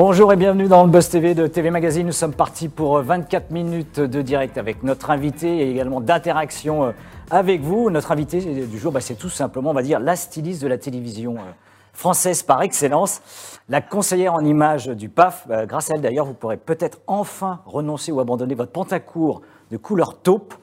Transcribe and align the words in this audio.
Bonjour 0.00 0.32
et 0.32 0.36
bienvenue 0.36 0.68
dans 0.68 0.84
le 0.84 0.90
Buzz 0.92 1.08
TV 1.08 1.34
de 1.34 1.48
TV 1.48 1.72
Magazine. 1.72 2.06
Nous 2.06 2.12
sommes 2.12 2.32
partis 2.32 2.68
pour 2.68 3.00
24 3.00 3.50
minutes 3.50 3.98
de 3.98 4.22
direct 4.22 4.56
avec 4.56 4.84
notre 4.84 5.10
invité 5.10 5.58
et 5.58 5.70
également 5.72 6.00
d'interaction 6.00 6.84
euh, 6.84 6.92
avec 7.32 7.62
vous. 7.62 7.90
Notre 7.90 8.12
invité 8.12 8.40
du 8.40 8.78
jour, 8.78 8.92
bah, 8.92 9.00
c'est 9.00 9.16
tout 9.16 9.28
simplement, 9.28 9.70
on 9.70 9.74
va 9.74 9.82
dire, 9.82 9.98
la 9.98 10.14
styliste 10.14 10.62
de 10.62 10.68
la 10.68 10.78
télévision 10.78 11.34
euh, 11.34 11.50
française 11.92 12.44
par 12.44 12.62
excellence, 12.62 13.20
la 13.68 13.80
conseillère 13.80 14.34
en 14.34 14.44
images 14.44 14.86
du 14.86 15.08
PAF. 15.08 15.48
Euh, 15.50 15.66
grâce 15.66 15.90
à 15.90 15.96
elle, 15.96 16.00
d'ailleurs, 16.00 16.26
vous 16.26 16.34
pourrez 16.34 16.58
peut-être 16.58 17.00
enfin 17.08 17.58
renoncer 17.66 18.12
ou 18.12 18.20
abandonner 18.20 18.54
votre 18.54 18.70
pantacourt 18.70 19.42
de 19.72 19.76
couleur 19.78 20.20
taupe 20.20 20.54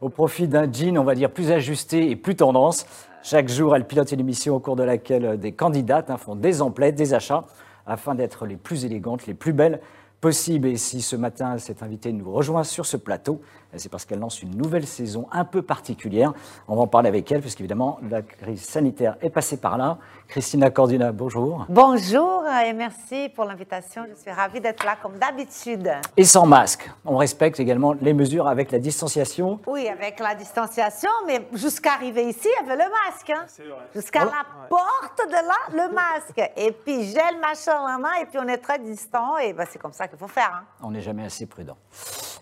au 0.00 0.08
profit 0.08 0.48
d'un 0.48 0.68
jean, 0.72 0.98
on 0.98 1.04
va 1.04 1.14
dire, 1.14 1.30
plus 1.30 1.52
ajusté 1.52 2.10
et 2.10 2.16
plus 2.16 2.34
tendance. 2.34 2.84
Chaque 3.22 3.48
jour, 3.48 3.76
elle 3.76 3.86
pilote 3.86 4.10
une 4.10 4.18
émission 4.18 4.56
au 4.56 4.58
cours 4.58 4.74
de 4.74 4.82
laquelle 4.82 5.38
des 5.38 5.52
candidates 5.52 6.10
hein, 6.10 6.16
font 6.16 6.34
des 6.34 6.60
emplettes, 6.60 6.96
des 6.96 7.14
achats, 7.14 7.44
afin 7.86 8.14
d'être 8.14 8.46
les 8.46 8.56
plus 8.56 8.84
élégantes, 8.84 9.26
les 9.26 9.34
plus 9.34 9.52
belles 9.52 9.80
possibles. 10.20 10.68
Et 10.68 10.76
si 10.76 11.02
ce 11.02 11.16
matin, 11.16 11.58
cette 11.58 11.82
invitée 11.82 12.12
nous 12.12 12.30
rejoint 12.30 12.64
sur 12.64 12.86
ce 12.86 12.96
plateau, 12.96 13.40
c'est 13.78 13.88
parce 13.88 14.04
qu'elle 14.04 14.18
lance 14.18 14.42
une 14.42 14.56
nouvelle 14.56 14.86
saison 14.86 15.26
un 15.32 15.44
peu 15.44 15.62
particulière. 15.62 16.32
On 16.68 16.76
va 16.76 16.82
en 16.82 16.86
parler 16.86 17.08
avec 17.08 17.30
elle, 17.32 17.40
puisqu'évidemment, 17.40 17.98
la 18.08 18.22
crise 18.22 18.62
sanitaire 18.62 19.16
est 19.20 19.30
passée 19.30 19.56
par 19.56 19.78
là. 19.78 19.98
Christina 20.28 20.70
Cordina, 20.70 21.12
bonjour. 21.12 21.66
Bonjour 21.68 22.44
et 22.64 22.72
merci 22.72 23.30
pour 23.34 23.44
l'invitation. 23.44 24.04
Je 24.08 24.20
suis 24.20 24.30
ravie 24.30 24.60
d'être 24.60 24.84
là 24.84 24.96
comme 25.00 25.18
d'habitude. 25.18 25.90
Et 26.16 26.24
sans 26.24 26.46
masque. 26.46 26.90
On 27.04 27.16
respecte 27.16 27.60
également 27.60 27.92
les 27.94 28.12
mesures 28.12 28.46
avec 28.46 28.70
la 28.72 28.78
distanciation. 28.78 29.60
Oui, 29.66 29.88
avec 29.88 30.18
la 30.20 30.34
distanciation, 30.34 31.10
mais 31.26 31.46
jusqu'à 31.52 31.94
arriver 31.94 32.28
ici, 32.28 32.48
il 32.60 32.66
y 32.66 32.70
avait 32.70 32.82
le 32.82 32.90
masque. 32.90 33.30
Hein. 33.30 33.46
Jusqu'à 33.94 34.24
la 34.24 34.44
porte 34.68 35.20
de 35.28 35.32
là, 35.32 35.86
le 35.86 35.94
masque. 35.94 36.50
Et 36.56 36.72
puis, 36.72 37.04
j'ai 37.04 37.34
le 37.34 37.40
machin 37.40 37.78
en 37.78 37.98
main 37.98 38.14
et 38.20 38.26
puis 38.26 38.38
on 38.38 38.48
est 38.48 38.58
très 38.58 38.78
distant. 38.78 39.38
Et 39.38 39.52
ben, 39.52 39.66
c'est 39.70 39.78
comme 39.78 39.92
ça 39.92 40.08
qu'il 40.08 40.18
faut 40.18 40.28
faire. 40.28 40.62
Hein. 40.62 40.64
On 40.82 40.90
n'est 40.90 41.00
jamais 41.00 41.24
assez 41.24 41.46
prudent. 41.46 41.76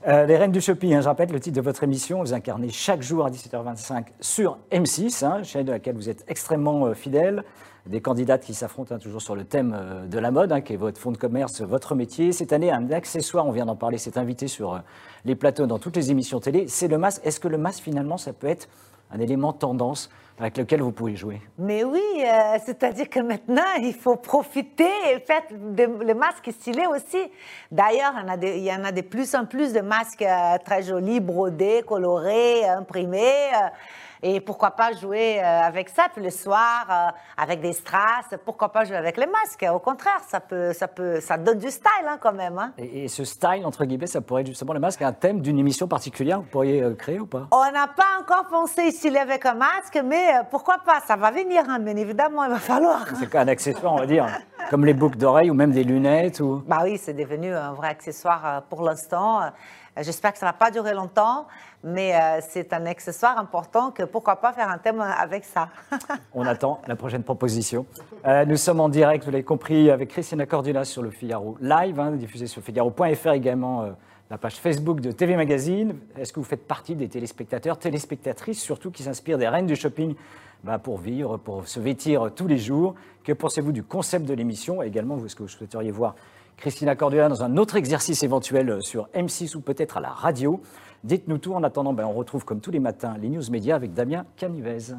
Euh, 0.08 0.24
les 0.24 0.38
Reines 0.38 0.50
du 0.50 0.62
Shopping, 0.62 0.94
hein, 0.94 1.02
je 1.02 1.08
rappelle 1.08 1.30
le 1.30 1.40
titre 1.40 1.56
de 1.56 1.60
votre 1.60 1.84
émission, 1.84 2.20
vous 2.20 2.32
incarnez 2.32 2.70
chaque 2.70 3.02
jour 3.02 3.26
à 3.26 3.30
17h25 3.30 4.06
sur 4.18 4.56
M6, 4.72 5.26
hein, 5.26 5.42
chaîne 5.42 5.66
de 5.66 5.72
laquelle 5.72 5.94
vous 5.94 6.08
êtes 6.08 6.24
extrêmement 6.26 6.86
euh, 6.86 6.94
fidèle. 6.94 7.44
Des 7.84 8.00
candidates 8.00 8.42
qui 8.42 8.54
s'affrontent 8.54 8.94
hein, 8.94 8.98
toujours 8.98 9.20
sur 9.20 9.36
le 9.36 9.44
thème 9.44 9.76
euh, 9.76 10.06
de 10.06 10.18
la 10.18 10.30
mode, 10.30 10.58
qui 10.64 10.72
est 10.72 10.76
votre 10.76 10.98
fonds 10.98 11.12
de 11.12 11.18
commerce, 11.18 11.60
votre 11.60 11.94
métier. 11.94 12.32
Cette 12.32 12.54
année, 12.54 12.72
un 12.72 12.90
accessoire, 12.90 13.46
on 13.46 13.50
vient 13.50 13.66
d'en 13.66 13.76
parler, 13.76 13.98
c'est 13.98 14.16
invité 14.16 14.48
sur 14.48 14.80
les 15.26 15.34
plateaux 15.34 15.66
dans 15.66 15.78
toutes 15.78 15.96
les 15.96 16.10
émissions 16.10 16.40
télé, 16.40 16.66
c'est 16.66 16.88
le 16.88 16.96
masque. 16.96 17.20
Est-ce 17.26 17.38
que 17.38 17.48
le 17.48 17.58
masque, 17.58 17.82
finalement, 17.82 18.16
ça 18.16 18.32
peut 18.32 18.46
être 18.46 18.70
un 19.10 19.20
élément 19.20 19.52
tendance 19.52 20.08
avec 20.40 20.56
lequel 20.56 20.80
vous 20.80 20.90
pouvez 20.90 21.16
jouer. 21.16 21.40
Mais 21.58 21.84
oui, 21.84 22.00
euh, 22.24 22.56
c'est-à-dire 22.64 23.10
que 23.10 23.20
maintenant, 23.20 23.74
il 23.78 23.92
faut 23.92 24.16
profiter 24.16 24.88
et 25.12 25.20
faire 25.20 25.42
le 25.52 26.14
masque 26.14 26.50
stylé 26.50 26.86
aussi. 26.86 27.18
D'ailleurs, 27.70 28.14
il, 28.42 28.64
y 28.64 28.72
en 28.72 28.82
a 28.84 28.90
de 28.90 29.02
plus 29.02 29.34
en 29.34 29.44
plus 29.44 29.74
de 29.74 29.80
masques 29.80 30.22
euh, 30.22 30.56
très 30.64 30.82
jolis, 30.82 31.20
brodés, 31.20 31.82
colorés, 31.86 32.66
imprimés. 32.66 33.52
Euh, 33.54 33.68
et 34.22 34.40
pourquoi 34.40 34.72
pas 34.72 34.92
jouer 34.92 35.40
euh, 35.40 35.60
avec 35.62 35.88
ça, 35.88 36.04
puis 36.12 36.22
le 36.22 36.30
soir, 36.30 36.86
euh, 36.90 37.42
avec 37.42 37.60
des 37.60 37.72
strass, 37.72 38.26
pourquoi 38.44 38.70
pas 38.70 38.84
jouer 38.84 38.96
avec 38.96 39.16
les 39.16 39.26
masques? 39.26 39.64
Au 39.72 39.78
contraire, 39.78 40.20
ça, 40.28 40.40
peut, 40.40 40.72
ça, 40.72 40.88
peut, 40.88 41.20
ça 41.20 41.38
donne 41.38 41.58
du 41.58 41.70
style 41.70 42.06
hein, 42.06 42.18
quand 42.20 42.32
même. 42.32 42.58
Hein. 42.58 42.72
Et, 42.76 43.08
ce 43.08 43.24
style, 43.24 43.64
entre 43.64 43.84
guillemets, 43.84 44.06
ça 44.06 44.20
pourrait 44.20 44.42
être 44.42 44.48
justement 44.48 44.74
le 44.74 44.80
masque 44.80 45.02
un 45.02 45.12
thème 45.12 45.40
d'une 45.40 45.58
émission 45.58 45.88
particulière, 45.88 46.40
vous 46.40 46.46
pourriez 46.46 46.82
euh, 46.82 46.94
créer 46.94 47.18
ou 47.18 47.26
pas? 47.26 47.48
On 47.50 47.70
n'a 47.72 47.88
pas 47.88 48.20
encore 48.20 48.46
pensé 48.48 48.82
ici 48.82 49.08
avec 49.16 49.46
un 49.46 49.54
masque, 49.54 49.98
mais 50.04 50.26
pourquoi 50.50 50.78
pas? 50.84 51.00
Ça 51.06 51.16
va 51.16 51.30
venir, 51.30 51.62
hein, 51.68 51.78
bien 51.78 51.96
évidemment, 51.96 52.44
il 52.44 52.50
va 52.50 52.58
falloir. 52.58 53.06
C'est 53.18 53.34
un 53.34 53.48
accessoire, 53.48 53.94
on 53.94 53.98
va 53.98 54.06
dire, 54.06 54.26
comme 54.68 54.84
les 54.84 54.94
boucles 54.94 55.18
d'oreilles 55.18 55.50
ou 55.50 55.54
même 55.54 55.72
des 55.72 55.84
lunettes 55.84 56.40
ou... 56.40 56.62
Bah 56.66 56.80
oui, 56.82 56.98
c'est 56.98 57.14
devenu 57.14 57.54
un 57.54 57.72
vrai 57.72 57.88
accessoire 57.88 58.62
pour 58.68 58.82
l'instant. 58.82 59.40
J'espère 59.96 60.32
que 60.32 60.38
ça 60.38 60.46
ne 60.46 60.52
va 60.52 60.56
pas 60.56 60.70
durer 60.70 60.94
longtemps, 60.94 61.46
mais 61.82 62.14
euh, 62.14 62.40
c'est 62.46 62.72
un 62.72 62.86
accessoire 62.86 63.38
important 63.38 63.90
que 63.90 64.02
pourquoi 64.02 64.36
pas 64.36 64.52
faire 64.52 64.68
un 64.68 64.78
thème 64.78 65.00
avec 65.00 65.44
ça. 65.44 65.68
On 66.34 66.46
attend 66.46 66.80
la 66.86 66.96
prochaine 66.96 67.22
proposition. 67.22 67.86
Euh, 68.26 68.44
nous 68.44 68.56
sommes 68.56 68.80
en 68.80 68.88
direct, 68.88 69.24
vous 69.24 69.30
l'avez 69.30 69.44
compris, 69.44 69.90
avec 69.90 70.10
Christina 70.10 70.46
Cordula 70.46 70.84
sur 70.84 71.02
le 71.02 71.10
Figaro 71.10 71.56
Live, 71.60 71.98
hein, 71.98 72.12
diffusé 72.12 72.46
sur 72.46 72.62
figaro.fr 72.62 73.32
également. 73.32 73.82
Euh, 73.82 73.90
la 74.30 74.38
page 74.38 74.54
Facebook 74.54 75.00
de 75.00 75.10
TV 75.10 75.34
Magazine. 75.34 75.96
Est-ce 76.16 76.32
que 76.32 76.38
vous 76.38 76.46
faites 76.46 76.68
partie 76.68 76.94
des 76.94 77.08
téléspectateurs, 77.08 77.76
téléspectatrices 77.78 78.62
surtout 78.62 78.92
qui 78.92 79.02
s'inspirent 79.02 79.38
des 79.38 79.48
reines 79.48 79.66
du 79.66 79.74
shopping? 79.74 80.14
Bah, 80.62 80.78
pour 80.78 80.98
vivre, 80.98 81.36
pour 81.38 81.66
se 81.66 81.80
vêtir 81.80 82.30
tous 82.36 82.46
les 82.46 82.58
jours 82.58 82.94
Que 83.24 83.32
pensez-vous 83.32 83.72
du 83.72 83.82
concept 83.82 84.26
de 84.26 84.34
l'émission? 84.34 84.82
Également, 84.82 85.16
est-ce 85.24 85.34
que 85.34 85.42
vous 85.42 85.48
souhaiteriez 85.48 85.90
voir 85.90 86.14
Christina 86.60 86.94
Cordula 86.94 87.30
dans 87.30 87.42
un 87.42 87.56
autre 87.56 87.76
exercice 87.76 88.22
éventuel 88.22 88.82
sur 88.82 89.08
M6 89.14 89.56
ou 89.56 89.62
peut-être 89.62 89.96
à 89.96 90.00
la 90.00 90.10
radio. 90.10 90.60
Dites-nous 91.04 91.38
tout. 91.38 91.54
En 91.54 91.62
attendant, 91.62 91.94
ben, 91.94 92.04
on 92.04 92.12
retrouve 92.12 92.44
comme 92.44 92.60
tous 92.60 92.70
les 92.70 92.80
matins 92.80 93.16
les 93.18 93.30
news 93.30 93.42
médias 93.50 93.76
avec 93.76 93.94
Damien 93.94 94.26
Canivez. 94.36 94.92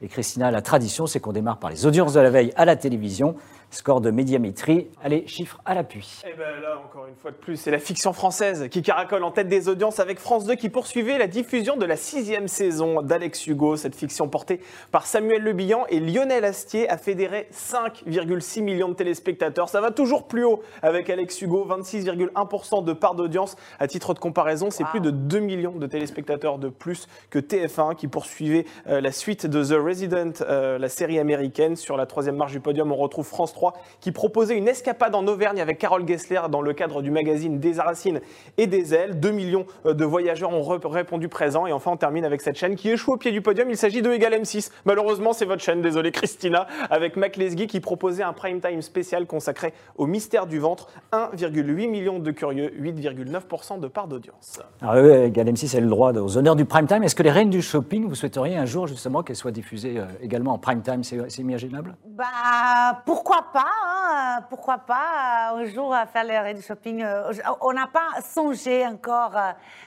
Et 0.00 0.06
Christina, 0.06 0.52
la 0.52 0.62
tradition, 0.62 1.06
c'est 1.06 1.18
qu'on 1.18 1.32
démarre 1.32 1.58
par 1.58 1.70
les 1.70 1.86
audiences 1.86 2.12
de 2.12 2.20
la 2.20 2.30
veille 2.30 2.52
à 2.54 2.64
la 2.64 2.76
télévision. 2.76 3.34
Score 3.74 4.00
de 4.00 4.12
médiamétrie. 4.12 4.86
Allez, 5.02 5.26
chiffres 5.26 5.60
à 5.64 5.74
l'appui. 5.74 6.22
Et 6.24 6.28
eh 6.32 6.36
bien 6.36 6.60
là, 6.62 6.78
encore 6.78 7.08
une 7.08 7.16
fois 7.16 7.32
de 7.32 7.36
plus, 7.36 7.56
c'est 7.56 7.72
la 7.72 7.80
fiction 7.80 8.12
française 8.12 8.68
qui 8.70 8.82
caracole 8.82 9.24
en 9.24 9.32
tête 9.32 9.48
des 9.48 9.68
audiences 9.68 9.98
avec 9.98 10.20
France 10.20 10.44
2 10.44 10.54
qui 10.54 10.68
poursuivait 10.68 11.18
la 11.18 11.26
diffusion 11.26 11.76
de 11.76 11.84
la 11.84 11.96
sixième 11.96 12.46
saison 12.46 13.02
d'Alex 13.02 13.48
Hugo. 13.48 13.76
Cette 13.76 13.96
fiction 13.96 14.28
portée 14.28 14.60
par 14.92 15.08
Samuel 15.08 15.42
Le 15.42 15.52
Bihan 15.52 15.86
et 15.88 15.98
Lionel 15.98 16.44
Astier 16.44 16.88
a 16.88 16.96
fédéré 16.96 17.48
5,6 17.52 18.62
millions 18.62 18.88
de 18.88 18.94
téléspectateurs. 18.94 19.68
Ça 19.68 19.80
va 19.80 19.90
toujours 19.90 20.28
plus 20.28 20.44
haut 20.44 20.62
avec 20.80 21.10
Alex 21.10 21.42
Hugo, 21.42 21.66
26,1% 21.68 22.84
de 22.84 22.92
part 22.92 23.16
d'audience. 23.16 23.56
À 23.80 23.88
titre 23.88 24.14
de 24.14 24.20
comparaison, 24.20 24.70
c'est 24.70 24.84
plus 24.84 25.00
de 25.00 25.10
2 25.10 25.40
millions 25.40 25.76
de 25.76 25.88
téléspectateurs 25.88 26.58
de 26.58 26.68
plus 26.68 27.08
que 27.28 27.40
TF1 27.40 27.96
qui 27.96 28.06
poursuivait 28.06 28.66
euh, 28.86 29.00
la 29.00 29.10
suite 29.10 29.46
de 29.46 29.64
The 29.64 29.84
Resident, 29.84 30.32
euh, 30.42 30.78
la 30.78 30.88
série 30.88 31.18
américaine. 31.18 31.74
Sur 31.74 31.96
la 31.96 32.06
troisième 32.06 32.36
marche 32.36 32.52
du 32.52 32.60
podium, 32.60 32.92
on 32.92 32.96
retrouve 32.96 33.26
France 33.26 33.52
3 33.52 33.63
qui 34.00 34.12
proposait 34.12 34.56
une 34.56 34.68
escapade 34.68 35.14
en 35.14 35.26
Auvergne 35.26 35.60
avec 35.60 35.78
Carole 35.78 36.06
Gessler 36.06 36.42
dans 36.50 36.60
le 36.60 36.72
cadre 36.72 37.02
du 37.02 37.10
magazine 37.10 37.58
Des 37.58 37.80
Racines 37.80 38.20
et 38.58 38.66
des 38.66 38.94
Ailes. 38.94 39.20
2 39.20 39.30
millions 39.30 39.66
euh, 39.86 39.94
de 39.94 40.04
voyageurs 40.04 40.50
ont 40.50 40.62
répondu 40.62 41.28
présent. 41.28 41.66
Et 41.66 41.72
enfin, 41.72 41.92
on 41.92 41.96
termine 41.96 42.24
avec 42.24 42.40
cette 42.40 42.56
chaîne 42.56 42.76
qui 42.76 42.90
échoue 42.90 43.12
au 43.12 43.16
pied 43.16 43.32
du 43.32 43.40
podium. 43.40 43.70
Il 43.70 43.76
s'agit 43.76 44.02
de 44.02 44.10
Egal 44.10 44.34
M6. 44.34 44.70
Malheureusement, 44.84 45.32
c'est 45.32 45.44
votre 45.44 45.62
chaîne, 45.62 45.82
désolé 45.82 46.12
Christina, 46.12 46.66
avec 46.90 47.16
Mac 47.16 47.36
Lesguy 47.36 47.66
qui 47.66 47.80
proposait 47.80 48.22
un 48.22 48.32
prime 48.32 48.60
time 48.60 48.82
spécial 48.82 49.26
consacré 49.26 49.72
au 49.96 50.06
mystère 50.06 50.46
du 50.46 50.58
ventre. 50.58 50.88
1,8 51.12 51.88
million 51.88 52.18
de 52.18 52.30
curieux, 52.30 52.72
8,9% 52.80 53.80
de 53.80 53.88
part 53.88 54.08
d'audience. 54.08 54.60
Alors, 54.80 54.94
ah 54.94 55.24
Egal 55.26 55.48
M6 55.48 55.76
a 55.76 55.80
le 55.80 55.88
droit 55.88 56.12
aux 56.12 56.36
honneurs 56.36 56.56
du 56.56 56.64
prime 56.64 56.86
time. 56.86 57.02
Est-ce 57.02 57.14
que 57.14 57.22
les 57.22 57.30
reines 57.30 57.50
du 57.50 57.62
shopping, 57.62 58.08
vous 58.08 58.14
souhaiteriez 58.14 58.56
un 58.56 58.66
jour 58.66 58.86
justement 58.86 59.22
qu'elles 59.22 59.36
soient 59.36 59.50
diffusées 59.50 59.98
euh, 59.98 60.06
également 60.20 60.52
en 60.52 60.58
prime 60.58 60.82
time? 60.82 61.02
C'est 61.02 61.38
imaginable? 61.38 61.96
Bah, 62.06 63.02
pourquoi 63.06 63.46
hein, 63.60 64.44
Pourquoi 64.48 64.78
pas 64.78 65.52
un 65.54 65.64
jour 65.66 65.94
faire 66.12 66.24
les 66.24 66.38
reines 66.38 66.56
du 66.56 66.62
shopping 66.62 67.02
euh, 67.02 67.32
On 67.60 67.72
n'a 67.72 67.86
pas 67.86 68.20
songé 68.22 68.86
encore 68.86 69.36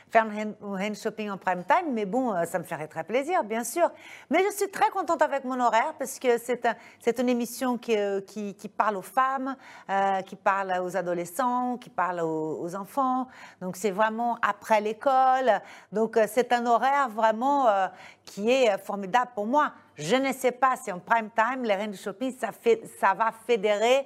faire 0.09 0.25
un 0.25 0.53
hand 0.61 0.95
shopping 0.95 1.29
en 1.29 1.37
prime 1.37 1.63
time, 1.63 1.93
mais 1.93 2.05
bon, 2.05 2.33
euh, 2.33 2.45
ça 2.45 2.59
me 2.59 2.63
ferait 2.63 2.87
très 2.87 3.03
plaisir, 3.03 3.43
bien 3.43 3.63
sûr. 3.63 3.89
Mais 4.29 4.43
je 4.43 4.55
suis 4.55 4.69
très 4.69 4.89
contente 4.89 5.21
avec 5.21 5.43
mon 5.43 5.59
horaire 5.59 5.93
parce 5.99 6.17
que 6.19 6.37
c'est 6.37 6.65
un, 6.65 6.75
une 7.19 7.29
émission 7.29 7.77
qui, 7.77 7.97
euh, 7.97 8.21
qui, 8.21 8.55
qui, 8.55 8.69
parle 8.69 8.97
aux 8.97 9.01
femmes, 9.01 9.55
euh, 9.89 10.21
qui 10.21 10.35
parle 10.35 10.73
aux 10.81 10.95
adolescents, 10.95 11.77
qui 11.77 11.89
parle 11.89 12.21
aux, 12.21 12.75
enfants. 12.75 13.27
Donc 13.61 13.75
c'est 13.75 13.91
vraiment 13.91 14.37
après 14.41 14.81
l'école. 14.81 15.61
Donc 15.91 16.19
c'est 16.27 16.51
un 16.51 16.65
horaire 16.65 17.09
vraiment 17.09 17.67
qui 18.25 18.51
est 18.51 18.77
formidable 18.77 19.31
pour 19.33 19.45
moi. 19.45 19.71
Je 19.95 20.15
ne 20.15 20.31
sais 20.33 20.51
pas 20.51 20.75
si 20.75 20.91
en 20.91 20.99
prime 20.99 21.29
time, 21.35 21.63
les 21.63 21.73
reines 21.73 21.91
du 21.91 21.97
shopping, 21.97 22.35
ça, 22.37 22.51
fait, 22.51 22.81
ça 22.99 23.13
va 23.13 23.31
fédérer 23.47 24.05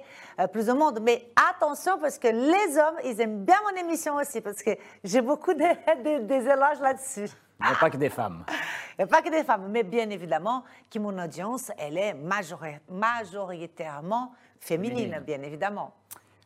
plus 0.52 0.66
de 0.66 0.72
monde. 0.72 1.00
Mais 1.02 1.28
attention, 1.50 1.98
parce 1.98 2.18
que 2.18 2.28
les 2.28 2.78
hommes, 2.78 2.96
ils 3.04 3.20
aiment 3.20 3.44
bien 3.44 3.56
mon 3.70 3.78
émission 3.80 4.14
aussi, 4.16 4.40
parce 4.40 4.62
que 4.62 4.70
j'ai 5.04 5.20
beaucoup 5.20 5.52
de, 5.52 5.64
des, 5.96 6.48
éloges 6.48 6.80
là-dessus. 6.80 7.28
Il 7.60 7.66
n'y 7.66 7.72
a 7.72 7.76
pas 7.76 7.90
que 7.90 7.96
des 7.96 8.10
femmes. 8.10 8.44
Il 8.98 9.00
n'y 9.00 9.04
a 9.04 9.06
pas 9.06 9.22
que 9.22 9.30
des 9.30 9.42
femmes, 9.42 9.68
mais 9.70 9.84
bien 9.84 10.10
évidemment 10.10 10.64
que 10.90 10.98
mon 10.98 11.18
audience, 11.18 11.72
elle 11.78 11.96
est 11.96 12.12
majoritairement 12.14 14.34
féminine, 14.60 15.22
bien 15.26 15.40
évidemment. 15.42 15.94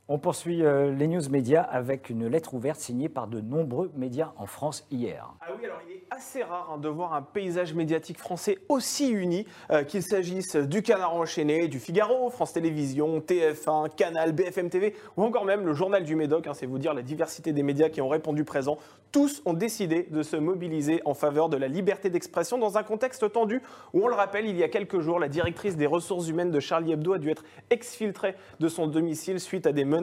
On 0.09 0.19
poursuit 0.19 0.65
euh, 0.65 0.93
les 0.93 1.09
news 1.09 1.29
médias 1.31 1.63
avec 1.63 2.11
une 2.11 2.29
lettre 2.29 2.55
ouverte 2.55 2.79
signée 2.79 3.09
par 3.09 3.27
de 3.27 3.41
nombreux 3.41 3.91
médias 3.97 4.31
en 4.37 4.47
France 4.47 4.87
hier. 4.93 5.35
Ah 5.41 5.47
oui, 5.59 5.65
alors 5.65 5.81
il 5.89 5.95
est 5.95 6.05
assez 6.11 6.45
rare 6.45 6.71
hein, 6.73 6.79
de 6.79 6.89
voir 6.89 7.13
un 7.13 7.23
paysage 7.23 7.75
médiatique 7.75 8.19
français 8.19 8.59
aussi 8.69 9.11
uni, 9.11 9.47
euh, 9.73 9.83
qu'il 9.83 10.05
s'agisse 10.05 10.55
du 10.55 10.85
Canard 10.85 11.17
enchaîné, 11.17 11.67
du 11.67 11.81
Figaro, 11.81 12.31
France 12.31 12.53
Télévisions, 12.53 13.19
TF1, 13.19 13.97
Canal, 13.97 14.31
BFM 14.31 14.71
TV 14.71 14.95
ou 15.17 15.25
encore 15.25 15.45
même 15.45 15.67
le 15.67 15.75
journal 15.75 16.05
du 16.05 16.15
Médoc. 16.15 16.47
Hein, 16.47 16.55
c'est 16.55 16.67
vous 16.67 16.79
dire 16.79 16.95
la 16.95 17.03
diversité 17.03 17.53
des 17.53 17.65
médias 17.65 17.89
qui 17.89 18.01
ont 18.01 18.09
répondu 18.09 18.45
présent. 18.45 18.79
Tous 19.11 19.43
ont 19.45 19.55
décidé 19.55 20.07
de 20.09 20.23
se 20.23 20.37
mobiliser 20.37 21.03
en 21.05 21.15
faveur 21.15 21.49
de 21.49 21.57
la 21.57 21.67
liberté 21.67 22.11
d'expression 22.11 22.59
dans 22.59 22.79
un 22.79 22.85
contexte 22.85 23.33
tendu 23.33 23.61
où, 23.93 24.05
on 24.05 24.09
le 24.09 24.15
rappelle, 24.15 24.47
il 24.47 24.57
y 24.57 24.63
a 24.63 24.69
quelques 24.69 25.01
jours, 25.01 25.19
la 25.19 25.29
directrice 25.29 25.77
des 25.77 25.87
ressources 25.87 26.29
humaines 26.29 26.53
de 26.53 26.61
Charlie 26.61 26.93
Hebdo 26.93 27.15
a 27.15 27.19
dû 27.19 27.29
être 27.29 27.43
exfiltrée 27.71 28.37
de 28.61 28.69
son 28.69 28.87
domicile 28.87 29.41
suite 29.41 29.67
à 29.67 29.73
des. 29.73 29.96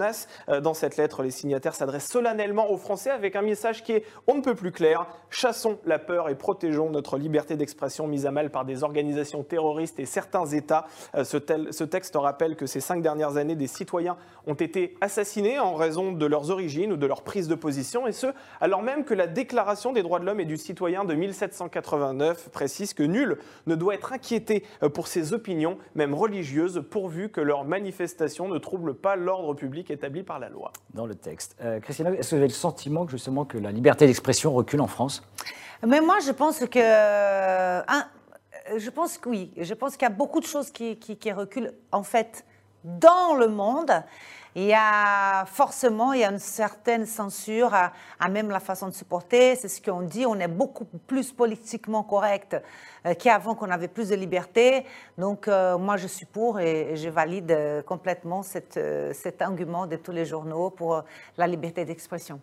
Euh, 0.49 0.61
dans 0.61 0.73
cette 0.73 0.97
lettre, 0.97 1.23
les 1.23 1.31
signataires 1.31 1.75
s'adressent 1.75 2.09
solennellement 2.09 2.71
aux 2.71 2.77
Français 2.77 3.09
avec 3.09 3.35
un 3.35 3.41
message 3.41 3.83
qui 3.83 3.93
est 3.93 4.05
on 4.27 4.35
ne 4.35 4.41
peut 4.41 4.55
plus 4.55 4.71
clair. 4.71 5.07
Chassons 5.29 5.79
la 5.85 5.99
peur 5.99 6.29
et 6.29 6.35
protégeons 6.35 6.89
notre 6.89 7.17
liberté 7.17 7.55
d'expression 7.55 8.07
mise 8.07 8.25
à 8.25 8.31
mal 8.31 8.49
par 8.49 8.65
des 8.65 8.83
organisations 8.83 9.43
terroristes 9.43 9.99
et 9.99 10.05
certains 10.05 10.45
États. 10.45 10.85
Euh, 11.15 11.23
ce, 11.23 11.37
ce 11.71 11.83
texte 11.83 12.15
rappelle 12.15 12.55
que 12.55 12.65
ces 12.65 12.79
cinq 12.79 13.01
dernières 13.01 13.37
années, 13.37 13.55
des 13.55 13.67
citoyens 13.67 14.17
ont 14.47 14.53
été 14.53 14.95
assassinés 15.01 15.59
en 15.59 15.75
raison 15.75 16.11
de 16.11 16.25
leurs 16.25 16.51
origines 16.51 16.93
ou 16.93 16.97
de 16.97 17.05
leur 17.05 17.23
prise 17.23 17.47
de 17.47 17.55
position, 17.55 18.07
et 18.07 18.11
ce, 18.11 18.27
alors 18.61 18.81
même 18.81 19.05
que 19.05 19.13
la 19.13 19.27
Déclaration 19.27 19.93
des 19.93 20.03
droits 20.03 20.19
de 20.19 20.25
l'homme 20.25 20.39
et 20.39 20.45
du 20.45 20.57
citoyen 20.57 21.05
de 21.05 21.13
1789 21.13 22.49
précise 22.49 22.93
que 22.93 23.03
nul 23.03 23.37
ne 23.67 23.75
doit 23.75 23.95
être 23.95 24.13
inquiété 24.13 24.63
euh, 24.83 24.89
pour 24.89 25.07
ses 25.07 25.33
opinions, 25.33 25.77
même 25.95 26.13
religieuses, 26.13 26.83
pourvu 26.89 27.29
que 27.29 27.41
leurs 27.41 27.65
manifestations 27.65 28.47
ne 28.47 28.57
troublent 28.57 28.93
pas 28.93 29.15
l'ordre 29.15 29.53
public 29.53 29.82
établi 29.91 30.23
par 30.23 30.39
la 30.39 30.49
loi. 30.49 30.71
Dans 30.93 31.05
le 31.05 31.15
texte. 31.15 31.55
Euh, 31.61 31.79
Christina, 31.79 32.11
est-ce 32.11 32.29
que 32.29 32.35
vous 32.35 32.41
avez 32.41 32.47
le 32.47 32.53
sentiment 32.53 33.05
que 33.05 33.11
justement 33.11 33.45
que 33.45 33.57
la 33.57 33.71
liberté 33.71 34.05
d'expression 34.05 34.53
recule 34.53 34.81
en 34.81 34.87
France? 34.87 35.23
Mais 35.85 36.01
moi, 36.01 36.17
je 36.25 36.31
pense 36.31 36.59
que... 36.59 36.79
Un, 36.79 38.05
je 38.77 38.89
pense 38.89 39.17
que 39.17 39.29
oui. 39.29 39.51
Je 39.57 39.73
pense 39.73 39.93
qu'il 39.93 40.03
y 40.03 40.11
a 40.11 40.13
beaucoup 40.13 40.39
de 40.39 40.45
choses 40.45 40.71
qui, 40.71 40.97
qui, 40.97 41.17
qui 41.17 41.31
reculent, 41.31 41.73
en 41.91 42.03
fait, 42.03 42.45
dans 42.83 43.35
le 43.35 43.47
monde 43.47 43.91
il 44.55 44.65
y 44.65 44.73
a 44.73 45.45
forcément 45.45 46.13
il 46.13 46.21
y 46.21 46.23
a 46.23 46.31
une 46.31 46.39
certaine 46.39 47.05
censure 47.05 47.73
à, 47.73 48.29
même 48.29 48.49
la 48.49 48.59
façon 48.59 48.87
de 48.87 48.93
se 48.93 49.03
porter. 49.03 49.55
C'est 49.55 49.67
ce 49.67 49.81
qu'on 49.81 50.01
dit. 50.01 50.25
On 50.25 50.39
est 50.39 50.47
beaucoup 50.47 50.85
plus 50.85 51.31
politiquement 51.31 52.03
correct 52.03 52.55
euh, 53.05 53.13
qu'avant 53.15 53.55
qu'on 53.55 53.69
avait 53.69 53.87
plus 53.87 54.09
de 54.09 54.15
liberté. 54.15 54.85
Donc 55.17 55.47
euh, 55.47 55.77
moi 55.77 55.97
je 55.97 56.07
suis 56.07 56.25
pour 56.25 56.59
et, 56.59 56.95
je 56.95 57.09
valide 57.09 57.51
euh, 57.51 57.81
complètement 57.81 58.43
cet 58.43 58.77
argument 59.39 59.87
de 59.87 59.95
tous 59.95 60.11
les 60.11 60.25
journaux 60.25 60.69
pour 60.69 61.03
la 61.37 61.47
liberté 61.47 61.85
d'expression. 61.85 62.39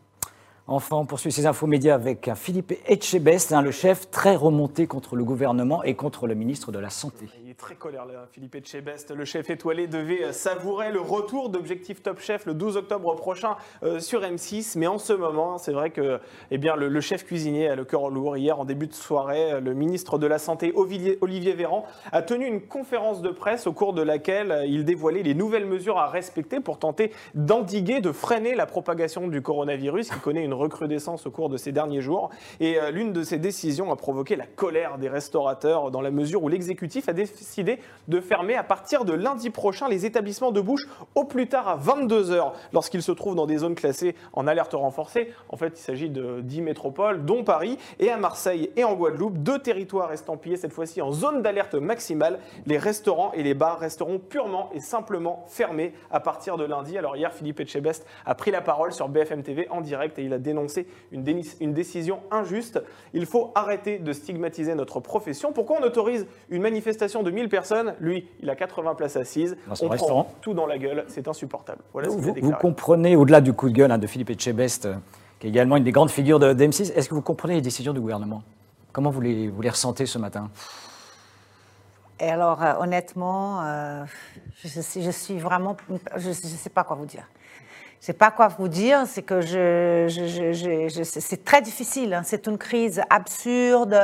Enfin, 0.66 0.96
on 0.96 1.06
poursuit 1.06 1.32
ces 1.32 1.46
infos 1.46 1.66
médias 1.66 1.94
avec 1.94 2.30
Philippe 2.36 2.72
Etchebest, 2.86 3.52
hein, 3.52 3.62
le 3.62 3.72
chef 3.72 4.10
très 4.10 4.36
remonté 4.36 4.86
contre 4.86 5.16
le 5.16 5.24
gouvernement 5.24 5.82
et 5.82 5.94
contre 5.94 6.26
le 6.26 6.34
ministre 6.34 6.70
de 6.70 6.78
la 6.78 6.90
Santé. 6.90 7.26
Il 7.42 7.50
est 7.50 7.54
très 7.54 7.74
colère, 7.74 8.06
là, 8.06 8.28
Philippe 8.30 8.54
Etchebest. 8.54 9.10
Le 9.10 9.24
chef 9.24 9.50
étoilé 9.50 9.88
devait 9.88 10.32
savourer 10.32 10.92
le 10.92 11.00
retour 11.00 11.48
d'Objectif 11.48 12.02
Top 12.02 12.20
Chef 12.20 12.46
le 12.46 12.54
12 12.54 12.76
octobre 12.76 13.16
prochain 13.16 13.56
euh, 13.82 13.98
sur 13.98 14.20
M6. 14.20 14.78
Mais 14.78 14.86
en 14.86 14.98
ce 14.98 15.12
moment, 15.12 15.58
c'est 15.58 15.72
vrai 15.72 15.90
que 15.90 16.20
eh 16.52 16.58
bien, 16.58 16.76
le, 16.76 17.00
chef 17.00 17.24
cuisinier 17.24 17.68
a 17.68 17.74
le 17.74 17.84
cœur 17.84 18.08
lourd. 18.08 18.36
Hier, 18.36 18.58
en 18.58 18.64
début 18.64 18.86
de 18.86 18.94
soirée, 18.94 19.60
le 19.60 19.74
ministre 19.74 20.18
de 20.18 20.26
la 20.26 20.38
Santé, 20.38 20.72
Olivier 20.74 21.52
Véran, 21.54 21.84
a 22.12 22.22
tenu 22.22 22.46
une 22.46 22.60
conférence 22.60 23.22
de 23.22 23.30
presse 23.30 23.66
au 23.66 23.72
cours 23.72 23.92
de 23.92 24.02
laquelle 24.02 24.64
il 24.66 24.84
dévoilait 24.84 25.22
les 25.22 25.34
nouvelles 25.34 25.66
mesures 25.66 25.98
à 25.98 26.06
respecter 26.06 26.60
pour 26.60 26.78
tenter 26.78 27.12
d'endiguer, 27.34 28.00
de 28.00 28.12
freiner 28.12 28.54
la 28.54 28.66
propagation 28.66 29.26
du 29.26 29.42
coronavirus 29.42 30.10
qui 30.10 30.20
connaît 30.20 30.44
une 30.44 30.49
recrudescence 30.52 31.26
au 31.26 31.30
cours 31.30 31.48
de 31.48 31.56
ces 31.56 31.72
derniers 31.72 32.00
jours. 32.00 32.30
Et 32.60 32.78
euh, 32.78 32.90
l'une 32.90 33.12
de 33.12 33.22
ces 33.22 33.38
décisions 33.38 33.92
a 33.92 33.96
provoqué 33.96 34.36
la 34.36 34.46
colère 34.46 34.98
des 34.98 35.08
restaurateurs 35.08 35.90
dans 35.90 36.00
la 36.00 36.10
mesure 36.10 36.42
où 36.42 36.48
l'exécutif 36.48 37.08
a 37.08 37.12
décidé 37.12 37.78
de 38.08 38.20
fermer 38.20 38.56
à 38.56 38.62
partir 38.62 39.04
de 39.04 39.12
lundi 39.12 39.50
prochain 39.50 39.88
les 39.88 40.06
établissements 40.06 40.52
de 40.52 40.60
bouche 40.60 40.86
au 41.14 41.24
plus 41.24 41.48
tard 41.48 41.68
à 41.68 41.76
22h 41.76 42.52
lorsqu'ils 42.72 43.02
se 43.02 43.12
trouvent 43.12 43.34
dans 43.34 43.46
des 43.46 43.58
zones 43.58 43.74
classées 43.74 44.14
en 44.32 44.46
alerte 44.46 44.74
renforcée. 44.74 45.32
En 45.48 45.56
fait, 45.56 45.78
il 45.78 45.82
s'agit 45.82 46.10
de 46.10 46.40
10 46.40 46.62
métropoles, 46.62 47.24
dont 47.24 47.44
Paris, 47.44 47.78
et 47.98 48.10
à 48.10 48.16
Marseille 48.16 48.70
et 48.76 48.84
en 48.84 48.94
Guadeloupe, 48.94 49.38
deux 49.38 49.58
territoires 49.58 50.12
estampillés 50.12 50.56
cette 50.56 50.72
fois-ci 50.72 51.02
en 51.02 51.12
zone 51.12 51.42
d'alerte 51.42 51.74
maximale. 51.74 52.38
Les 52.66 52.78
restaurants 52.78 53.32
et 53.32 53.42
les 53.42 53.54
bars 53.54 53.78
resteront 53.78 54.18
purement 54.18 54.70
et 54.74 54.80
simplement 54.80 55.44
fermés 55.48 55.94
à 56.10 56.20
partir 56.20 56.56
de 56.56 56.64
lundi. 56.64 56.98
Alors 56.98 57.16
hier, 57.16 57.32
Philippe 57.32 57.60
Etchebest 57.60 58.06
a 58.26 58.34
pris 58.34 58.50
la 58.50 58.60
parole 58.60 58.92
sur 58.92 59.08
BFM 59.08 59.42
TV 59.42 59.68
en 59.70 59.80
direct 59.80 60.18
et 60.18 60.24
il 60.24 60.32
a 60.32 60.38
dénoncer 60.40 60.86
une, 61.12 61.24
une, 61.60 61.72
décision 61.72 62.20
injuste. 62.30 62.82
Il 63.14 63.26
faut 63.26 63.52
arrêter 63.54 63.98
de 63.98 64.12
stigmatiser 64.12 64.74
notre 64.74 65.00
profession. 65.00 65.52
Pourquoi 65.52 65.78
on 65.80 65.84
autorise 65.84 66.26
une 66.50 66.62
manifestation 66.62 67.22
de 67.22 67.30
1000 67.30 67.48
personnes? 67.48 67.94
Lui, 68.00 68.28
il 68.40 68.50
a 68.50 68.56
80 68.56 68.94
places 68.94 69.16
assises. 69.16 69.56
on 69.68 69.88
restaurant. 69.88 70.24
prend 70.24 70.34
tout 70.40 70.54
dans 70.54 70.66
la 70.66 70.78
gueule. 70.78 71.04
C'est 71.08 71.28
insupportable. 71.28 71.82
Voilà 71.92 72.08
vous, 72.08 72.34
vous, 72.40 72.52
comprenez, 72.52 73.16
au-delà 73.16 73.40
du 73.40 73.52
coup 73.52 73.68
de 73.68 73.74
gueule 73.74 73.92
hein, 73.92 73.98
de 73.98 74.06
Philippe 74.06 74.30
Etchebest, 74.30 74.86
euh, 74.86 74.94
qui 75.38 75.46
est 75.46 75.50
également 75.50 75.76
une 75.76 75.84
des 75.84 75.92
grandes 75.92 76.10
figures 76.10 76.38
de, 76.38 76.52
d'M6, 76.52 76.92
est-ce 76.92 77.08
que 77.08 77.14
vous 77.14 77.22
comprenez 77.22 77.54
les 77.54 77.60
décisions 77.60 77.92
du 77.92 78.00
gouvernement? 78.00 78.42
Comment 78.92 79.10
vous 79.10 79.20
les, 79.20 79.48
vous 79.48 79.62
les 79.62 79.70
ressentez 79.70 80.06
ce 80.06 80.18
matin? 80.18 80.50
Et 82.20 82.28
alors, 82.28 82.62
euh, 82.62 82.74
honnêtement, 82.80 83.62
euh, 83.62 84.04
je, 84.62 84.68
je, 84.68 85.10
suis 85.10 85.38
vraiment. 85.38 85.76
Je 86.16 86.28
ne 86.28 86.32
sais 86.34 86.68
pas 86.68 86.84
quoi 86.84 86.96
vous 86.96 87.06
dire 87.06 87.26
sais 88.06 88.14
pas 88.14 88.30
quoi 88.30 88.48
vous 88.48 88.68
dire, 88.68 89.02
c'est 89.06 89.22
que 89.22 89.42
je, 89.42 90.06
je, 90.08 90.88
je, 90.88 91.02
c'est 91.02 91.44
très 91.44 91.60
difficile. 91.60 92.14
Hein. 92.14 92.22
C'est 92.24 92.46
une 92.46 92.56
crise 92.56 93.02
absurde. 93.10 93.94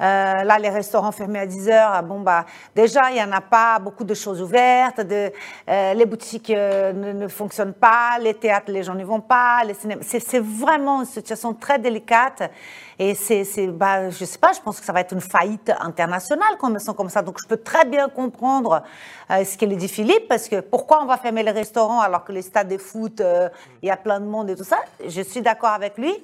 Euh, 0.00 0.42
là, 0.42 0.58
les 0.58 0.70
restaurants 0.70 1.12
fermés 1.12 1.40
à 1.40 1.46
10 1.46 1.68
heures. 1.68 1.90
Ah, 1.92 2.02
bon, 2.02 2.20
bah, 2.20 2.46
déjà, 2.74 3.10
il 3.10 3.14
n'y 3.14 3.22
en 3.22 3.32
a 3.32 3.42
pas 3.42 3.78
beaucoup 3.78 4.04
de 4.04 4.14
choses 4.14 4.40
ouvertes. 4.40 5.02
De, 5.02 5.30
euh, 5.68 5.94
les 5.94 6.06
boutiques 6.06 6.48
euh, 6.48 6.94
ne, 6.94 7.12
ne, 7.12 7.28
fonctionnent 7.28 7.74
pas. 7.74 8.18
Les 8.20 8.32
théâtres, 8.32 8.72
les 8.72 8.82
gens 8.82 8.94
n'y 8.94 9.04
vont 9.04 9.20
pas. 9.20 9.62
Les 9.64 9.74
cinémas. 9.74 10.02
C'est 10.02 10.42
vraiment 10.42 11.00
une 11.00 11.06
situation 11.06 11.52
très 11.52 11.78
délicate. 11.78 12.50
Et 12.98 13.14
c'est, 13.14 13.44
bah, 13.66 14.08
je 14.08 14.24
sais 14.24 14.38
pas, 14.38 14.52
je 14.52 14.60
pense 14.60 14.80
que 14.80 14.86
ça 14.86 14.92
va 14.92 15.00
être 15.00 15.12
une 15.12 15.20
faillite 15.20 15.70
internationale 15.80 16.56
quand 16.58 16.74
on 16.74 16.92
comme 16.94 17.10
ça. 17.10 17.20
Donc, 17.20 17.38
je 17.42 17.46
peux 17.46 17.58
très 17.58 17.84
bien 17.84 18.08
comprendre 18.08 18.82
ce 19.28 19.56
qu'il 19.56 19.76
dit 19.76 19.88
Philippe, 19.88 20.28
parce 20.28 20.48
que 20.48 20.60
pourquoi 20.60 21.02
on 21.02 21.06
va 21.06 21.18
fermer 21.18 21.42
les 21.42 21.50
restaurants 21.50 22.00
alors 22.00 22.24
que 22.24 22.32
les 22.32 22.42
stades 22.42 22.68
de 22.68 22.78
foot 22.78 23.20
euh, 23.20 23.48
il 23.82 23.88
y 23.88 23.90
a 23.90 23.96
plein 23.96 24.20
de 24.20 24.26
monde 24.26 24.48
et 24.48 24.56
tout 24.56 24.64
ça? 24.64 24.78
Je 25.06 25.20
suis 25.20 25.42
d'accord 25.42 25.70
avec 25.70 25.98
lui. 25.98 26.14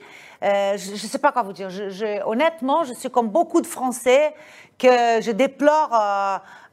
Euh, 0.42 0.76
je 0.76 0.92
ne 0.92 0.96
sais 0.96 1.18
pas 1.18 1.30
quoi 1.30 1.42
vous 1.42 1.52
dire. 1.52 1.68
Honnêtement, 2.26 2.84
je 2.84 2.94
suis 2.94 3.10
comme 3.10 3.28
beaucoup 3.28 3.60
de 3.60 3.66
Français 3.66 4.34
que 4.76 5.20
je 5.20 5.30
déplore. 5.30 5.90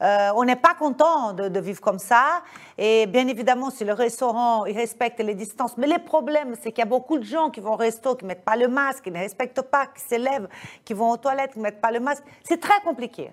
Euh, 0.02 0.32
on 0.36 0.44
n'est 0.44 0.56
pas 0.56 0.74
content 0.74 1.34
de, 1.34 1.60
vivre 1.60 1.80
comme 1.80 2.00
ça. 2.00 2.42
Et 2.78 3.06
bien 3.06 3.28
évidemment, 3.28 3.70
si 3.70 3.86
le 3.86 3.94
restaurant 3.94 4.62
respecte 4.62 5.20
les 5.20 5.36
distances, 5.36 5.78
mais 5.78 5.88
le 5.88 6.04
problème, 6.04 6.56
c'est 6.60 6.72
qu'il 6.72 6.80
y 6.80 6.88
a 6.88 6.90
beaucoup 6.90 7.20
de 7.20 7.24
gens 7.24 7.52
qui 7.52 7.60
vont 7.60 7.74
au 7.74 7.78
resto, 7.78 8.16
qui 8.16 8.26
mettent 8.26 8.46
pas 8.46 8.56
le 8.56 8.68
masque, 8.68 9.04
qui 9.04 9.12
ne 9.12 9.20
respectent 9.20 9.62
pas, 9.62 9.86
qui 9.88 10.02
s'élèvent, 10.02 10.48
qui 10.84 10.94
vont 10.94 11.12
aux 11.12 11.18
toilettes, 11.18 11.54
qui 11.54 11.60
mettent 11.60 11.82
pas 11.82 11.92
le 11.92 12.00
masque. 12.00 12.24
C'est 12.44 12.60
très 12.60 12.80
compliqué. 12.82 13.32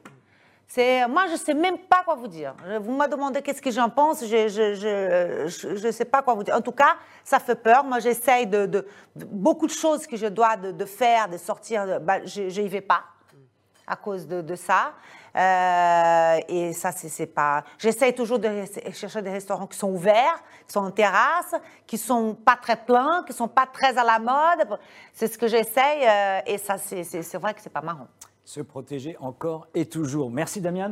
C'est, 0.68 1.06
moi, 1.06 1.26
je 1.28 1.32
ne 1.32 1.38
sais 1.38 1.54
même 1.54 1.78
pas 1.78 2.02
quoi 2.04 2.16
vous 2.16 2.26
dire. 2.26 2.54
Vous 2.80 2.92
m'avez 2.92 3.10
demandé 3.10 3.40
qu'est-ce 3.40 3.62
que 3.62 3.70
j'en 3.70 3.88
pense, 3.88 4.24
je 4.24 5.86
ne 5.86 5.90
sais 5.92 6.04
pas 6.04 6.22
quoi 6.22 6.34
vous 6.34 6.42
dire. 6.42 6.56
En 6.56 6.60
tout 6.60 6.72
cas, 6.72 6.96
ça 7.24 7.38
fait 7.38 7.54
peur. 7.54 7.84
Moi, 7.84 8.00
j'essaye 8.00 8.46
de, 8.46 8.86
beaucoup 9.14 9.66
de 9.66 9.72
choses 9.72 10.06
que 10.06 10.16
je 10.16 10.26
dois 10.26 10.56
de, 10.56 10.84
faire, 10.84 11.28
de 11.28 11.36
sortir, 11.36 12.00
bah, 12.00 12.24
je 12.24 12.60
n'y 12.60 12.68
vais 12.68 12.80
pas 12.80 13.04
à 13.86 13.96
cause 13.96 14.26
de, 14.26 14.42
de 14.42 14.54
ça. 14.56 14.92
Euh, 15.36 16.40
et 16.48 16.72
ça, 16.72 16.92
c'est 16.92 17.26
pas. 17.26 17.62
J'essaye 17.78 18.14
toujours 18.14 18.38
de 18.38 18.64
chercher 18.92 19.22
des 19.22 19.30
restaurants 19.30 19.66
qui 19.66 19.78
sont 19.78 19.90
ouverts, 19.90 20.42
qui 20.66 20.72
sont 20.72 20.84
en 20.84 20.90
terrasse, 20.90 21.54
qui 21.86 21.98
sont 21.98 22.34
pas 22.34 22.56
très 22.56 22.76
pleins, 22.76 23.22
qui 23.26 23.32
sont 23.32 23.48
pas 23.48 23.66
très 23.66 23.96
à 23.98 24.04
la 24.04 24.18
mode. 24.18 24.78
C'est 25.12 25.28
ce 25.28 25.38
que 25.38 25.46
j'essaye. 25.46 26.06
Euh, 26.06 26.40
et 26.46 26.58
ça, 26.58 26.78
c'est 26.78 27.36
vrai 27.36 27.54
que 27.54 27.60
c'est 27.60 27.72
pas 27.72 27.82
marrant 27.82 28.08
se 28.46 28.60
protéger 28.60 29.16
encore 29.20 29.66
et 29.74 29.86
toujours. 29.86 30.30
Merci 30.30 30.60
Damien. 30.60 30.88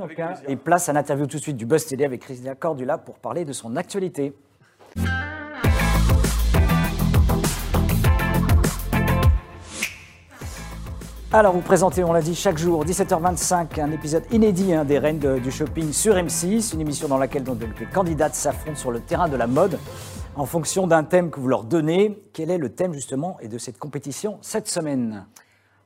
et 0.48 0.56
place 0.56 0.88
à 0.88 0.92
l'interview 0.92 1.26
tout 1.26 1.36
de 1.38 1.42
suite 1.42 1.56
du 1.56 1.66
Buzz 1.66 1.86
Télé 1.86 2.04
avec 2.04 2.20
Christina 2.20 2.56
Cordula 2.56 2.98
pour 2.98 3.14
parler 3.14 3.44
de 3.44 3.52
son 3.52 3.76
actualité. 3.76 4.34
Alors, 11.32 11.52
vous 11.52 11.60
présentez, 11.62 12.04
on 12.04 12.12
l'a 12.12 12.22
dit, 12.22 12.34
chaque 12.34 12.58
jour, 12.58 12.84
17h25, 12.84 13.80
un 13.80 13.90
épisode 13.92 14.24
inédit 14.30 14.72
hein, 14.72 14.84
des 14.84 14.98
Reines 14.98 15.40
du 15.40 15.50
Shopping 15.50 15.92
sur 15.92 16.14
M6, 16.14 16.74
une 16.74 16.80
émission 16.80 17.08
dans 17.08 17.18
laquelle 17.18 17.44
donc, 17.44 17.58
les 17.60 17.86
candidates 17.86 18.34
s'affrontent 18.34 18.78
sur 18.78 18.90
le 18.90 19.00
terrain 19.00 19.28
de 19.28 19.36
la 19.36 19.46
mode 19.46 19.78
en 20.36 20.46
fonction 20.46 20.86
d'un 20.88 21.04
thème 21.04 21.30
que 21.30 21.38
vous 21.38 21.48
leur 21.48 21.62
donnez. 21.62 22.20
Quel 22.32 22.50
est 22.50 22.58
le 22.58 22.70
thème 22.70 22.92
justement 22.92 23.36
et 23.40 23.48
de 23.48 23.58
cette 23.58 23.78
compétition 23.78 24.38
cette 24.42 24.68
semaine? 24.68 25.24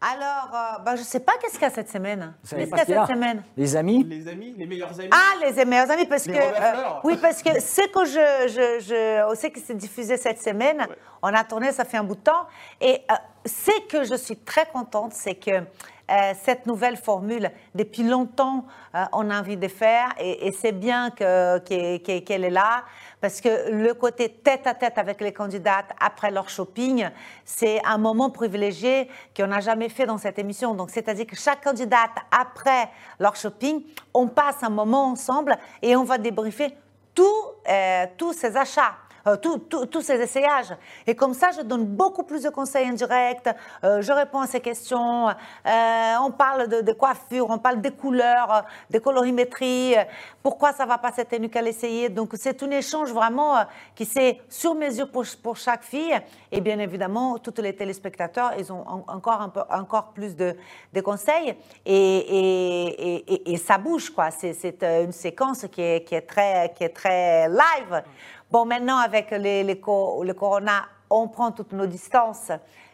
Alors, 0.01 0.51
euh, 0.55 0.79
ben, 0.85 0.95
je 0.95 1.01
ne 1.01 1.07
sais 1.07 1.19
pas 1.21 1.33
qu'est-ce 1.41 1.55
qu'il 1.55 1.63
y 1.63 1.65
a 1.65 1.71
cette 1.71 1.91
semaine. 1.91 2.33
Qu'est-ce 2.49 2.55
qu'il 2.71 2.95
y 2.95 2.95
a 2.95 3.07
cette 3.07 3.17
semaine? 3.17 3.43
Les 3.57 3.75
amis 3.75 4.05
Les 4.05 4.29
amis, 4.29 4.55
les 4.57 4.67
meilleurs 4.67 4.99
amis. 4.99 5.11
Ah, 5.11 5.35
les 5.45 5.65
meilleurs 5.65 5.91
amis, 5.91 6.07
parce 6.07 6.27
Les 6.27 6.35
que 6.35 6.39
Fleur. 6.41 7.01
oui, 7.03 7.17
parce 7.21 7.43
que 7.43 7.51
ce 7.61 7.89
que 7.89 8.05
je, 8.05 8.49
je, 8.49 8.81
je 8.85 9.31
on 9.31 9.35
sait 9.35 9.51
que 9.51 9.59
c'est 9.59 9.77
diffusé 9.77 10.17
cette 10.17 10.41
semaine, 10.41 10.87
on 11.21 11.35
a 11.35 11.43
tourné, 11.43 11.73
ça 11.73 11.85
fait 11.85 11.97
un 11.97 12.05
bout 12.05 12.15
de 12.15 12.21
temps, 12.21 12.47
et 12.81 13.03
euh, 13.11 13.15
ce 13.45 13.87
que 13.89 14.05
je 14.05 14.15
suis 14.15 14.37
très 14.37 14.67
contente, 14.67 15.13
c'est 15.15 15.35
que 15.35 15.63
euh, 16.11 16.33
cette 16.43 16.67
nouvelle 16.67 16.97
formule, 16.97 17.51
depuis 17.75 18.03
longtemps, 18.03 18.65
euh, 18.95 19.05
on 19.13 19.31
a 19.31 19.39
envie 19.39 19.57
de 19.57 19.69
faire, 19.69 20.09
et, 20.19 20.53
c'est 20.53 20.73
bien 20.73 21.11
que- 21.11 21.59
qu'elle 21.59 22.45
est 22.45 22.51
là, 22.51 22.85
parce 23.21 23.41
que 23.41 23.71
le 23.71 23.93
côté 23.95 24.29
tête 24.29 24.67
à 24.67 24.75
tête 24.75 24.99
avec 24.99 25.21
les 25.21 25.33
candidates 25.33 25.91
après 26.01 26.31
leur 26.31 26.49
shopping, 26.49 27.09
c'est 27.45 27.81
un 27.85 27.99
moment 27.99 28.31
privilégié 28.31 29.09
qu'on 29.37 29.49
n'a 29.49 29.61
jamais 29.61 29.89
fait 29.89 30.07
dans 30.07 30.19
cette 30.19 30.39
émission. 30.39 30.75
Donc, 30.75 30.91
c'est-à-dire 30.91 31.27
que 31.27 31.37
chaque 31.37 31.63
candidate, 31.63 32.11
après 32.31 32.89
leur 33.19 33.37
shopping, 33.37 33.83
on 34.15 34.29
passe 34.29 34.63
un 34.63 34.71
moment 34.71 35.11
ensemble 35.11 35.57
et 35.83 35.95
on 35.97 36.05
va 36.05 36.19
débriefer 36.19 36.75
tous 37.15 37.25
euh, 37.69 38.07
tous 38.17 38.33
ces 38.33 38.57
achats. 38.57 38.95
Euh, 39.29 39.37
tous- 39.37 40.01
ces 40.03 40.21
essayages. 40.21 40.75
Et 41.07 41.15
comme 41.15 41.35
ça, 41.35 41.51
je 41.57 41.63
donne 41.63 41.85
beaucoup 41.85 42.23
plus 42.23 42.43
de 42.43 42.51
conseils 42.51 42.87
indirects, 42.87 43.49
euh, 43.85 44.01
je 44.01 44.13
réponds 44.13 44.41
à 44.41 44.47
ces 44.47 44.61
questions, 44.61 45.29
euh, 45.29 46.15
on 46.23 46.31
parle 46.31 46.69
de, 46.69 46.93
coiffure, 46.93 47.47
on 47.51 47.59
parle 47.59 47.81
des 47.81 47.91
couleurs, 47.91 48.65
des 48.91 49.01
colorimétries, 49.01 49.95
pourquoi 50.43 50.73
ça 50.73 50.87
va 50.87 50.99
pas 50.99 51.13
cette 51.13 51.29
tenue 51.31 51.49
qu'elle 51.49 51.69
essayait. 51.69 52.09
Donc 52.09 52.33
c'est 52.37 52.63
un 52.63 52.71
échange 52.71 53.13
vraiment 53.13 53.55
qui 53.95 54.05
c'est 54.05 54.41
sur 54.49 54.75
mesure 54.75 55.11
pour, 55.11 55.25
pour 55.43 55.57
chaque 55.57 55.83
fille. 55.83 56.17
Et 56.53 56.61
bien 56.61 56.79
évidemment, 56.79 57.39
tous 57.39 57.61
les 57.61 57.75
téléspectateurs, 57.75 58.53
ils 58.59 58.73
ont 58.73 58.85
en- 58.87 59.05
encore, 59.09 59.51
encore 59.71 60.13
plus 60.13 60.35
de, 60.37 60.57
conseils. 61.03 61.55
Et, 61.87 63.57
ça 63.65 63.79
bouge, 63.79 64.11
quoi. 64.11 64.31
C'est 64.31 64.83
une 64.83 65.13
séquence 65.13 65.67
qui 65.71 65.83
est, 65.83 66.27
très, 66.27 66.73
qui 66.77 66.85
est 66.85 66.89
très 66.95 67.49
live. 67.49 68.03
Bon, 68.51 68.65
maintenant, 68.65 68.97
avec 68.99 69.31
les, 69.31 69.63
les 69.63 69.79
co- 69.79 70.23
le 70.25 70.33
corona, 70.35 70.87
on 71.11 71.29
prend 71.29 71.51
toutes 71.53 71.73
nos 71.73 71.87
distances. 71.87 72.51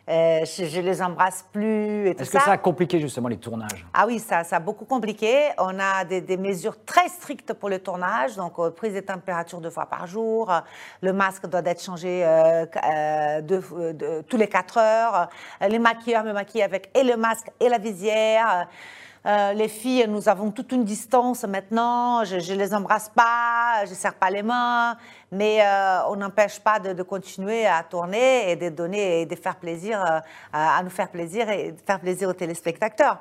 Euh, 0.07 0.45
je, 0.45 0.81
ne 0.81 0.83
les 0.83 1.01
embrasse 1.01 1.47
plus 1.51 2.09
Est-ce 2.09 2.31
que 2.31 2.39
ça. 2.39 2.51
a 2.51 2.59
compliqué 2.59 3.01
justement 3.01 3.29
les 3.29 3.39
tournages? 3.39 3.87
Ah 3.95 4.05
oui, 4.07 4.19
ça, 4.19 4.45
ça 4.45 4.57
a 4.57 4.61
beaucoup 4.61 4.85
compliqué. 4.85 5.49
On 5.57 5.79
a 5.79 6.05
des, 6.05 6.21
des 6.21 6.37
mesures 6.37 6.85
très 6.85 7.09
strictes 7.09 7.55
pour 7.55 7.71
le 7.71 7.79
tournage, 7.79 8.37
donc 8.37 8.59
euh, 8.59 8.71
prise 8.71 8.93
de 8.95 9.01
température 9.01 9.61
deux 9.63 9.71
fois 9.71 9.87
par 9.87 10.07
jour. 10.07 10.51
euh, 10.53 10.59
Le 11.01 11.13
masque 11.15 11.47
doit 11.47 11.63
être 11.65 11.83
changé 11.83 12.23
euh, 12.23 13.41
de- 13.41 14.21
tous 14.23 14.37
les 14.37 14.49
quatre 14.49 14.77
heures. 14.77 15.31
les 15.67 15.79
maquilleurs 15.79 16.25
me 16.25 16.33
maquillent 16.33 16.63
avec 16.63 16.91
et 16.95 17.03
le 17.05 17.17
masque 17.17 17.47
et 17.59 17.69
la 17.71 17.79
visière. 17.79 18.69
Euh, 19.27 19.55
les 19.55 19.69
filles, 19.69 20.05
nous 20.07 20.29
avons 20.29 20.51
toute 20.51 20.73
une 20.73 20.85
distance 20.85 21.45
maintenant. 21.45 22.25
Je 22.25 22.37
ne 22.37 22.59
les 22.59 22.75
embrasse 22.75 23.09
pas, 23.09 23.85
je 23.85 23.91
ne 23.91 23.95
serre 23.95 24.15
pas 24.15 24.29
les 24.29 24.43
mains, 24.43 24.99
mais 25.33 25.63
euh, 25.63 26.07
on 26.09 26.17
n'empêche 26.17 26.61
pas 26.61 26.79
de, 26.79 27.03
continuer 27.03 27.67
à 27.67 27.83
tourner 27.85 28.51
et 28.51 28.57
de 28.57 28.69
donner 28.69 29.23
et 29.23 29.27
de 29.27 29.35
faire 29.35 29.57
plaisir 29.57 29.99
euh, 30.05 30.21
à 30.53 30.83
nous 30.83 30.91
faire 30.91 31.09
plaisir 31.09 31.49
et 31.49 31.75
faire 31.87 32.01
plaisir 32.01 32.29
aux 32.29 32.35
téléspectateurs. 32.35 33.19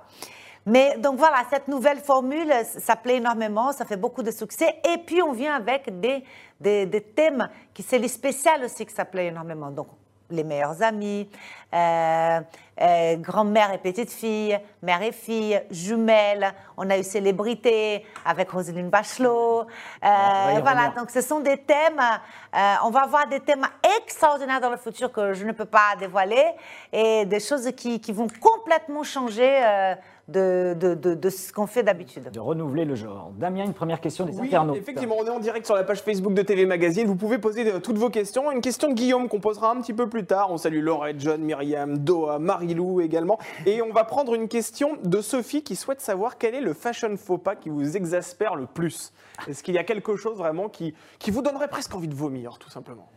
Mais 0.66 0.98
donc 0.98 1.18
voilà, 1.18 1.38
cette 1.50 1.70
nouvelle 1.70 2.00
formule, 2.00 2.52
ça 2.64 2.96
plaît 2.98 3.18
énormément, 3.18 3.72
ça 3.72 3.86
fait 3.86 3.98
beaucoup 3.98 4.24
de 4.24 4.32
succès. 4.32 4.76
Et 4.94 4.98
puis 4.98 5.22
on 5.22 5.32
vient 5.32 5.56
avec 5.56 6.00
des, 6.02 6.24
des, 6.60 6.86
des 6.86 7.02
thèmes 7.02 7.48
qui 7.74 7.82
c'est 7.82 8.00
les 8.00 8.08
spéciales 8.10 8.66
aussi 8.66 8.86
que 8.86 8.92
ça 8.92 9.06
plaît 9.06 9.28
énormément. 9.28 9.72
Donc 9.72 9.88
les 10.30 10.44
meilleurs 10.44 10.82
amis, 10.82 11.30
euh, 11.74 12.40
euh, 12.82 13.16
grand-mère 13.18 13.72
et 13.74 13.78
petite 13.78 14.12
fille, 14.12 14.58
mère 14.82 15.02
et 15.02 15.12
fille, 15.12 15.62
jumelles. 15.70 16.54
On 16.78 16.90
a 16.90 16.98
eu 16.98 17.04
célébrité 17.04 18.06
avec 18.26 18.50
Roselyne 18.50 18.90
Bachelot. 18.90 19.62
Euh, 19.62 19.66
y 20.04 20.62
voilà, 20.62 20.90
donc 20.96 21.10
ce 21.10 21.22
sont 21.22 21.40
des 21.40 21.58
thèmes. 21.58 22.02
on 22.84 22.90
va 22.90 23.02
avoir 23.02 23.28
des 23.28 23.40
thèmes 23.40 23.68
extraordinaires 24.00 24.62
dans 24.62 24.72
le 24.72 24.78
futur 24.78 25.12
que 25.12 25.34
je 25.34 25.46
ne 25.46 25.52
peux 25.52 25.66
pas 25.66 25.96
dévoiler 26.00 26.46
et 26.92 27.26
des 27.26 27.40
choses 27.40 27.70
qui, 27.76 28.00
qui 28.00 28.12
vont 28.12 28.28
complètement 28.42 29.04
changer 29.04 29.96
de, 30.30 30.74
de, 30.80 30.94
de- 30.94 31.16
de 31.16 31.30
ce 31.30 31.52
qu'on 31.52 31.68
fait 31.68 31.84
d'habitude. 31.84 32.32
De 32.32 32.40
renouveler 32.40 32.86
le 32.86 32.96
genre. 32.96 33.32
Damien, 33.38 33.66
une 33.66 33.74
première 33.74 34.00
question 34.00 34.26
des 34.26 34.32
Oui, 34.40 34.48
internautes. 34.48 34.78
effectivement, 34.78 35.16
on 35.20 35.26
est 35.26 35.30
en 35.30 35.40
direct 35.40 35.66
sur 35.66 35.76
la 35.76 35.84
page 35.84 36.02
Facebook 36.02 36.34
de 36.34 36.42
TV 36.42 36.66
Magazine. 36.66 37.06
Vous 37.08 37.18
pouvez 37.18 37.40
poser 37.40 37.70
euh, 37.70 37.80
toutes 37.80 37.98
vos 37.98 38.10
questions. 38.10 38.50
Une 38.52 38.62
question 38.62 38.88
de 38.90 38.94
Guillaume 38.94 39.28
qu'on 39.28 39.42
posera 39.42 39.72
un 39.72 39.82
petit 39.82 39.94
peu 39.94 40.08
plus 40.08 40.26
tard. 40.26 40.50
On 40.52 40.58
salue 40.58 40.82
Laurette, 40.82 41.20
John, 41.20 41.42
Myriam, 41.42 41.98
Doha, 41.98 42.40
Marilou 42.40 43.02
également. 43.02 43.38
Et 43.66 43.82
on 43.82 43.92
va 43.92 44.06
prendre 44.06 44.34
une 44.34 44.48
question 44.48 44.98
de 45.04 45.20
Sophie 45.22 45.62
qui 45.64 45.76
souhaite 45.76 46.00
savoir 46.00 46.38
quel 46.38 46.56
est 46.56 46.62
le 46.62 46.74
fashion 46.74 47.18
faux 47.18 47.38
pas 47.38 47.56
qui 47.58 47.70
vous 47.70 47.98
exaspère 47.98 48.56
le 48.56 48.66
plus. 48.66 49.12
Est-ce 49.48 49.62
qu'il 49.62 49.76
y 49.76 49.78
a 49.78 49.84
quelque 49.84 50.16
chose 50.16 50.38
vraiment 50.38 50.70
qui, 50.70 50.94
qui 51.20 51.32
vous 51.32 51.42
donnerait 51.42 51.68
presque 51.68 51.94
envie 51.96 52.08
de 52.08 52.16
vomir, 52.16 52.58
tout 52.60 52.70
simplement? 52.70 53.10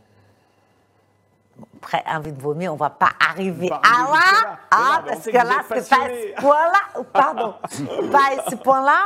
Après, 1.79 2.03
envie 2.13 2.33
de 2.33 2.41
vomir, 2.41 2.73
on 2.73 2.77
va 2.77 2.91
pas 2.91 3.11
arriver 3.31 3.71
à 3.71 4.03
là, 4.11 4.59
ah, 4.71 5.03
parce 5.07 5.25
que 5.25 5.37
là, 5.37 5.63
c'est 5.69 5.89
pas 5.89 6.09
ce 6.09 6.41
point-là, 6.41 7.03
pardon, 7.13 7.55
pas 8.11 8.51
ce 8.51 8.57
point-là. 8.57 8.99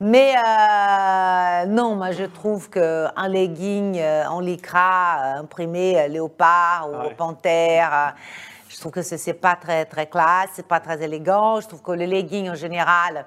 Mais 0.00 0.34
euh, 0.34 1.66
non, 1.66 1.94
moi 1.94 2.10
je 2.12 2.24
trouve 2.24 2.68
qu'un 2.70 3.28
legging 3.28 3.98
euh, 3.98 4.24
en 4.26 4.40
lycra 4.40 5.36
euh, 5.36 5.40
imprimé 5.40 6.08
léopard 6.08 6.88
ou 6.90 6.94
Ah 6.94 7.06
ouais. 7.06 7.14
panthère, 7.14 8.14
je 8.68 8.80
trouve 8.80 8.92
que 8.92 9.02
ce 9.02 9.14
n'est 9.14 9.34
pas 9.34 9.56
très, 9.56 9.84
très 9.84 10.06
classe, 10.06 10.50
c'est 10.54 10.66
pas 10.66 10.80
très 10.80 11.02
élégant. 11.02 11.60
Je 11.60 11.68
trouve 11.68 11.82
que 11.82 11.92
le 11.92 12.06
legging 12.06 12.50
en 12.50 12.54
général, 12.54 13.24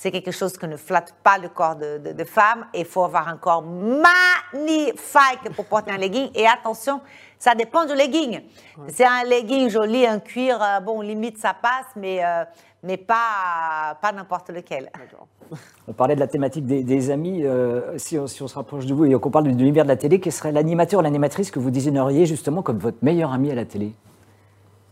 c'est 0.00 0.12
quelque 0.12 0.30
chose 0.30 0.56
qui 0.56 0.68
ne 0.68 0.76
flatte 0.76 1.12
pas 1.24 1.38
le 1.38 1.48
corps 1.48 1.74
de, 1.74 1.98
de, 1.98 2.12
de 2.12 2.24
femme. 2.24 2.66
Il 2.72 2.84
faut 2.84 3.02
avoir 3.02 3.26
un 3.26 3.36
corps 3.36 3.62
magnifique 3.62 5.52
pour 5.56 5.64
porter 5.64 5.90
un 5.90 5.96
legging. 5.96 6.30
Et 6.36 6.46
attention, 6.46 7.00
ça 7.36 7.56
dépend 7.56 7.84
du 7.84 7.94
legging. 7.96 8.42
C'est 8.86 9.04
un 9.04 9.24
legging 9.24 9.68
joli, 9.68 10.06
un 10.06 10.20
cuir, 10.20 10.62
euh, 10.62 10.78
bon, 10.78 11.00
limite 11.00 11.38
ça 11.38 11.52
passe, 11.52 11.90
mais, 11.96 12.24
euh, 12.24 12.44
mais 12.84 12.96
pas, 12.96 13.98
pas 14.00 14.12
n'importe 14.12 14.50
lequel. 14.50 14.88
On 15.88 15.92
parlait 15.92 16.14
de 16.14 16.20
la 16.20 16.28
thématique 16.28 16.64
des, 16.64 16.84
des 16.84 17.10
amis. 17.10 17.44
euh, 17.44 17.98
si, 17.98 18.16
on, 18.20 18.28
si 18.28 18.40
on 18.40 18.46
se 18.46 18.54
rapproche 18.54 18.86
de 18.86 18.94
vous 18.94 19.04
et 19.04 19.18
qu'on 19.18 19.30
parle 19.32 19.46
de, 19.46 19.50
de 19.50 19.56
l'univers 19.58 19.82
de 19.82 19.88
la 19.88 19.96
télé, 19.96 20.20
quel 20.20 20.32
serait 20.32 20.52
l'animateur 20.52 21.00
ou 21.00 21.02
l'animatrice 21.02 21.50
que 21.50 21.58
vous 21.58 21.72
désigneriez 21.72 22.24
justement 22.24 22.62
comme 22.62 22.78
votre 22.78 22.98
meilleur 23.02 23.32
ami 23.32 23.50
à 23.50 23.56
la 23.56 23.64
télé? 23.64 23.94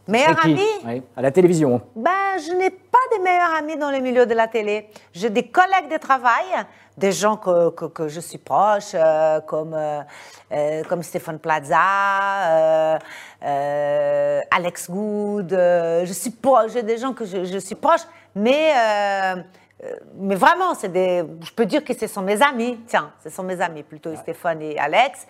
Meilleur 0.08 0.36
ami 0.44 0.60
Oui, 0.84 1.02
À 1.16 1.22
la 1.22 1.30
télévision. 1.32 1.80
Ben, 1.96 2.10
je 2.38 2.52
n'ai 2.52 2.70
pas 2.70 2.98
de 3.16 3.22
meilleurs 3.22 3.54
amis 3.58 3.76
dans 3.76 3.90
le 3.90 3.98
milieu 3.98 4.24
de 4.24 4.34
la 4.34 4.46
télé. 4.46 4.88
J'ai 5.12 5.30
des 5.30 5.48
collègues 5.48 5.90
de 5.90 5.96
travail, 5.98 6.44
des 6.96 7.10
gens 7.10 7.36
que, 7.36 7.70
que, 7.70 7.86
que 7.86 8.06
je 8.08 8.20
suis 8.20 8.38
proche, 8.38 8.92
euh, 8.94 9.40
comme, 9.40 9.74
euh, 9.74 10.00
euh, 10.52 10.82
comme 10.84 11.02
Stéphane 11.02 11.40
Plaza, 11.40 12.96
euh, 13.42 14.40
Alex 14.50 14.88
Good. 14.90 15.50
je 15.50 16.12
suis 16.12 16.30
proche, 16.30 16.72
j'ai 16.72 16.84
des 16.84 16.98
gens 16.98 17.12
que 17.12 17.24
je, 17.24 17.44
je 17.44 17.58
suis 17.58 17.74
proche, 17.74 18.02
mais, 18.34 18.72
mais 20.18 20.34
vraiment, 20.34 20.74
c'est 20.74 20.88
des, 20.92 21.22
je 21.42 21.52
peux 21.52 21.66
dire 21.66 21.84
que 21.84 21.92
ce 21.94 22.06
sont 22.06 22.22
mes 22.22 22.40
amis. 22.42 22.78
Tiens, 22.86 23.10
ce 23.22 23.30
sont 23.30 23.42
mes 23.42 23.60
amis, 23.60 23.82
plutôt 23.82 24.14
Stéphane 24.16 24.62
et 24.62 24.78
Alex. 24.78 25.26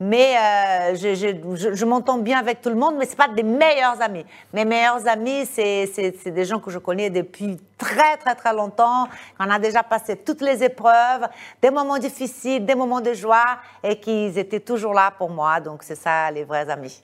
Mais 0.00 0.34
euh, 0.36 0.94
je, 0.94 1.14
je, 1.14 1.56
je- 1.56 1.74
je 1.74 1.84
m'entends 1.84 2.18
bien 2.18 2.38
avec 2.38 2.60
tout 2.62 2.70
le 2.70 2.74
monde, 2.74 2.94
mais 2.98 3.06
ce 3.06 3.14
pas 3.14 3.28
des 3.28 3.42
meilleurs 3.42 4.00
amis. 4.00 4.24
Mes 4.54 4.64
meilleurs 4.64 5.06
amis, 5.06 5.44
c'est 5.46 5.86
c'est- 5.86 6.30
des 6.30 6.44
gens 6.44 6.58
que 6.58 6.70
je 6.70 6.78
connais 6.78 7.10
depuis 7.10 7.58
très, 7.76 8.16
très, 8.16 8.34
très 8.34 8.54
longtemps. 8.54 9.08
On 9.38 9.50
a 9.50 9.58
déjà 9.58 9.82
passé 9.82 10.16
toutes 10.16 10.40
les 10.40 10.62
épreuves, 10.64 11.28
des 11.60 11.70
moments 11.70 11.98
difficiles, 11.98 12.64
des 12.64 12.74
moments 12.74 13.00
de 13.02 13.12
joie, 13.12 13.58
et 13.82 14.00
qu'ils 14.00 14.38
étaient 14.38 14.60
toujours 14.60 14.94
là 14.94 15.10
pour 15.16 15.30
moi. 15.30 15.60
Donc, 15.60 15.82
c'est 15.82 15.96
ça, 15.96 16.30
les 16.30 16.44
vrais 16.44 16.68
amis. 16.70 17.02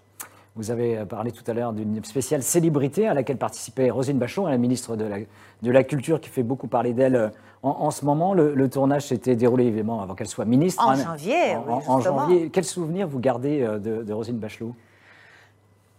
Vous 0.59 0.71
avez 0.71 0.97
euh, 0.97 1.05
parlé 1.05 1.33
tout 1.33 1.45
à 1.51 1.53
l'heure 1.53 1.75
d'une 1.75 2.03
spéciale 2.03 2.43
célébrité 2.43 3.07
à 3.07 3.13
laquelle 3.13 3.37
participait 3.37 3.91
Roselyne 3.91 4.19
Bachelot, 4.19 4.49
la 4.49 4.57
ministre 4.57 4.97
de 4.97 5.05
la, 5.05 5.17
de 5.63 5.71
la 5.71 5.85
Culture, 5.85 6.21
qui 6.21 6.29
fait 6.29 6.43
beaucoup 6.43 6.69
parler 6.69 6.93
d'elle 6.93 7.17
euh, 7.17 7.29
en, 7.63 7.71
en 7.71 7.91
ce 7.91 8.05
moment. 8.05 8.35
Le, 8.35 8.55
le 8.55 8.69
tournage 8.71 9.07
s'était 9.09 9.37
déroulé 9.37 9.65
évidemment 9.65 10.03
avant 10.03 10.15
qu'elle 10.15 10.29
soit 10.29 10.45
ministre. 10.45 10.85
En 10.87 10.91
hein. 10.91 10.95
janvier, 10.97 11.57
En, 11.57 11.65
oui, 11.79 11.83
en- 11.87 12.01
janvier. 12.01 12.51
Quel 12.51 12.65
souvenir 12.65 13.09
vous 13.09 13.19
gardez 13.21 13.63
euh, 13.63 13.79
de, 13.79 14.03
de 14.03 14.13
Roselyne 14.13 14.39
Bachelot? 14.39 14.75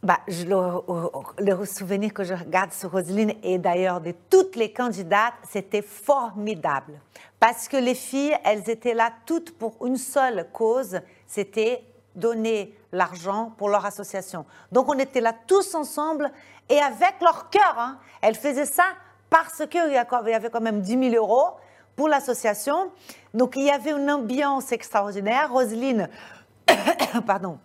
Bah, 0.04 0.20
je, 0.28 0.46
le, 0.46 1.56
le 1.58 1.66
souvenir 1.66 2.14
que 2.14 2.24
je 2.24 2.36
regarde 2.36 2.72
sur 2.72 2.92
Roselyne 2.92 3.34
et 3.44 3.58
d'ailleurs 3.58 4.00
de 4.00 4.14
toutes 4.30 4.56
les 4.56 4.72
candidates, 4.72 5.34
c'était 5.50 5.82
formidable. 5.82 6.94
Parce 7.40 7.68
que 7.68 7.78
les 7.78 7.96
filles, 7.96 8.36
elles 8.46 8.70
étaient 8.70 8.94
là 8.94 9.10
toutes 9.26 9.58
pour 9.58 9.84
une 9.86 9.98
seule 9.98 10.48
cause, 10.54 11.00
c'était 11.26 11.84
donner 12.16 12.74
l'argent 12.92 13.54
pour 13.58 13.70
leur 13.70 13.86
association. 13.86 14.46
Donc 14.72 14.88
on 14.88 14.98
était 14.98 15.22
là 15.22 15.34
tous 15.46 15.74
ensemble 15.76 16.32
et 16.70 16.80
avec 16.80 17.16
leur 17.22 17.50
cœur. 17.50 17.76
hein. 17.78 17.98
Elles 18.22 18.36
faisaient 18.36 18.66
ça 18.66 18.86
parce 19.30 19.64
qu'il 19.70 19.92
y 19.92 20.34
avait 20.34 20.50
quand 20.50 20.62
même 20.62 20.82
10 20.82 21.12
000 21.12 21.16
euros 21.16 21.58
pour 21.96 22.08
l'association. 22.08 22.92
Donc 23.34 23.56
il 23.56 23.64
y 23.64 23.72
avait 23.72 23.92
une 23.92 24.10
ambiance 24.10 24.72
extraordinaire. 24.72 25.52
Roselyne, 25.52 26.10
pardon, 27.26 27.60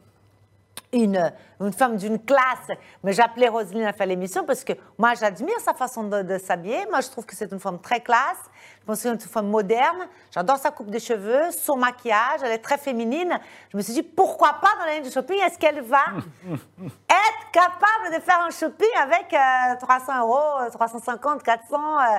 une, 0.92 1.32
une 1.60 1.72
femme 1.72 1.96
d'une 1.96 2.18
classe, 2.18 2.68
mais 3.02 3.12
j'appelais 3.12 3.48
Roselyne 3.48 3.84
à 3.84 3.92
faire 3.92 4.06
l'émission 4.06 4.44
parce 4.44 4.62
que 4.62 4.74
moi, 4.98 5.14
j'admire 5.18 5.58
sa 5.60 5.72
façon 5.74 6.04
de, 6.04 6.22
de 6.22 6.38
s'habiller. 6.38 6.86
Moi, 6.90 7.00
je 7.00 7.08
trouve 7.08 7.24
que 7.24 7.34
c'est 7.34 7.50
une 7.50 7.60
femme 7.60 7.80
très 7.80 8.00
classe. 8.00 8.38
Je 8.80 8.86
pense 8.86 8.96
que 8.96 9.02
c'est 9.02 9.08
une 9.08 9.20
femme 9.20 9.48
moderne. 9.48 10.08
J'adore 10.34 10.58
sa 10.58 10.70
coupe 10.70 10.90
de 10.90 10.98
cheveux, 10.98 11.50
son 11.50 11.76
maquillage. 11.76 12.40
Elle 12.44 12.52
est 12.52 12.58
très 12.58 12.78
féminine. 12.78 13.38
Je 13.70 13.76
me 13.76 13.82
suis 13.82 13.94
dit, 13.94 14.02
pourquoi 14.02 14.54
pas 14.60 14.70
dans 14.78 14.84
la 14.84 14.94
ligne 14.94 15.04
de 15.04 15.10
shopping, 15.10 15.38
est-ce 15.38 15.58
qu'elle 15.58 15.80
va 15.82 16.04
être 16.84 17.50
capable 17.52 18.14
de 18.14 18.20
faire 18.20 18.40
un 18.46 18.50
shopping 18.50 18.88
avec 19.00 19.32
euh, 19.32 19.76
300 19.80 20.20
euros, 20.22 20.70
350, 20.72 21.42
400 21.42 21.76
euh, 21.76 22.18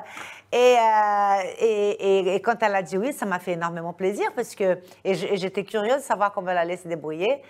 et, 0.51 0.77
euh, 0.77 1.43
et, 1.59 1.89
et, 1.89 2.35
et, 2.35 2.41
quand 2.41 2.61
elle 2.61 2.75
a 2.75 2.81
dit 2.81 2.97
oui, 2.97 3.11
ça 3.11 3.25
m'a 3.25 3.39
fait 3.39 3.53
énormément 3.53 3.93
plaisir 3.93 4.31
parce 4.35 4.55
que 4.55 4.79
et 5.03 5.13
j'étais 5.15 5.63
curieuse 5.63 5.97
de 5.97 6.01
savoir 6.01 6.31
comment 6.31 6.49
elle 6.49 6.57
allait 6.57 6.77
se 6.77 6.87
débrouiller. 6.87 7.41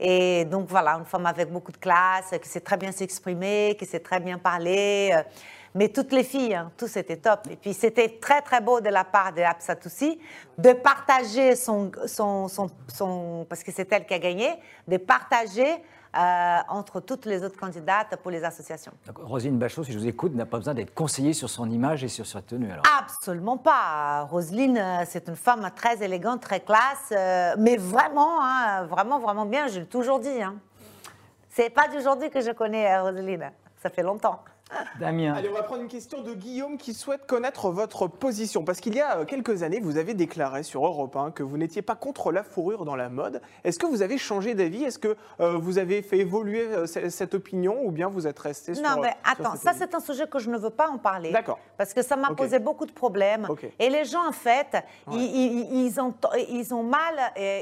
Et 0.00 0.44
donc 0.44 0.68
voilà, 0.68 0.92
une 0.92 1.04
femme 1.04 1.26
avec 1.26 1.50
beaucoup 1.50 1.72
de 1.72 1.76
classe, 1.76 2.34
qui 2.40 2.48
sait 2.48 2.60
très 2.60 2.76
bien 2.76 2.92
s'exprimer, 2.92 3.76
qui 3.78 3.84
sait 3.86 4.00
très 4.00 4.20
bien 4.20 4.38
parler. 4.38 5.12
Mais 5.78 5.90
toutes 5.90 6.12
les 6.12 6.24
filles, 6.24 6.56
hein, 6.56 6.72
tout 6.76 6.88
c'était 6.88 7.18
top. 7.18 7.46
Et 7.48 7.54
puis 7.54 7.72
c'était 7.72 8.18
très 8.20 8.42
très 8.42 8.60
beau 8.60 8.80
de 8.80 8.88
la 8.88 9.04
part 9.04 9.32
de 9.32 9.42
Absatoussi 9.42 10.18
de 10.58 10.72
partager 10.72 11.54
son, 11.54 11.92
son, 12.04 12.48
son, 12.48 12.68
son 12.88 13.46
parce 13.48 13.62
que 13.62 13.70
c'est 13.70 13.92
elle 13.92 14.04
qui 14.04 14.12
a 14.12 14.18
gagné, 14.18 14.48
de 14.88 14.96
partager 14.96 15.68
euh, 16.16 16.56
entre 16.68 16.98
toutes 16.98 17.26
les 17.26 17.44
autres 17.44 17.56
candidates 17.56 18.16
pour 18.16 18.32
les 18.32 18.42
associations. 18.42 18.90
Donc, 19.06 19.18
Roselyne 19.18 19.56
Bachot, 19.56 19.84
si 19.84 19.92
je 19.92 19.98
vous 19.98 20.08
écoute, 20.08 20.34
n'a 20.34 20.46
pas 20.46 20.56
besoin 20.56 20.74
d'être 20.74 20.92
conseillée 20.92 21.32
sur 21.32 21.48
son 21.48 21.70
image 21.70 22.02
et 22.02 22.08
sur 22.08 22.26
sa 22.26 22.42
tenue. 22.42 22.72
Alors. 22.72 22.82
Absolument 22.98 23.56
pas. 23.56 24.22
Roselyne, 24.22 24.78
euh, 24.78 25.04
c'est 25.06 25.28
une 25.28 25.36
femme 25.36 25.70
très 25.76 26.02
élégante, 26.02 26.40
très 26.40 26.58
classe, 26.58 27.12
euh, 27.12 27.54
mais 27.56 27.76
vraiment, 27.76 28.42
hein, 28.42 28.82
vraiment, 28.86 29.20
vraiment 29.20 29.46
bien. 29.46 29.68
Je 29.68 29.78
l'ai 29.78 29.86
toujours 29.86 30.18
dit. 30.18 30.42
Hein. 30.42 30.56
C'est 31.50 31.70
pas 31.70 31.86
d'aujourd'hui 31.86 32.30
que 32.30 32.40
je 32.40 32.50
connais 32.50 32.98
Roselyne. 32.98 33.52
Ça 33.80 33.90
fait 33.90 34.02
longtemps. 34.02 34.40
Damien. 35.00 35.34
Allez, 35.34 35.48
on 35.48 35.54
va 35.54 35.62
prendre 35.62 35.82
une 35.82 35.88
question 35.88 36.22
de 36.22 36.34
Guillaume 36.34 36.76
qui 36.76 36.92
souhaite 36.94 37.26
connaître 37.26 37.70
votre 37.70 38.06
position. 38.06 38.64
Parce 38.64 38.80
qu'il 38.80 38.94
y 38.94 39.00
a 39.00 39.18
euh, 39.18 39.24
quelques 39.24 39.62
années, 39.62 39.80
vous 39.80 39.96
avez 39.96 40.14
déclaré 40.14 40.62
sur 40.62 40.84
Europe 40.84 41.16
1 41.16 41.30
que 41.30 41.42
vous 41.42 41.56
n'étiez 41.56 41.82
pas 41.82 41.94
contre 41.94 42.32
la 42.32 42.42
fourrure 42.42 42.84
dans 42.84 42.96
la 42.96 43.08
mode. 43.08 43.40
Est-ce 43.64 43.78
que 43.78 43.86
vous 43.86 44.02
avez 44.02 44.18
changé 44.18 44.54
d'avis? 44.54 44.84
Est-ce 44.84 44.98
que 44.98 45.16
euh, 45.40 45.56
vous 45.58 45.78
avez 45.78 46.02
fait 46.02 46.18
évoluer 46.18 46.62
euh, 46.68 46.86
cette 46.86 47.34
opinion 47.34 47.78
ou 47.84 47.90
bien 47.90 48.08
vous 48.08 48.26
êtes 48.26 48.38
resté 48.38 48.74
sur 48.74 48.82
Non, 48.84 49.00
mais 49.00 49.14
attends, 49.24 49.56
ça 49.56 49.72
c'est 49.72 49.94
un 49.94 50.00
sujet 50.00 50.26
que 50.28 50.38
je 50.38 50.50
ne 50.50 50.58
veux 50.58 50.70
pas 50.70 50.88
en 50.88 50.98
parler. 50.98 51.30
D'accord. 51.32 51.58
Parce 51.76 51.94
que 51.94 52.02
ça 52.02 52.16
m'a 52.16 52.30
posé 52.34 52.58
beaucoup 52.58 52.86
de 52.86 52.92
problèmes. 52.92 53.46
Ok. 53.48 53.66
Et 53.78 53.88
les 53.90 54.04
gens, 54.04 54.26
en 54.28 54.32
fait, 54.32 54.66
Ouais. 55.06 55.14
ils, 55.16 55.22
ils- 55.22 55.86
ils 55.86 56.00
ont, 56.00 56.12
ils, 56.50 56.74
ont 56.74 56.82
mal, 56.82 57.14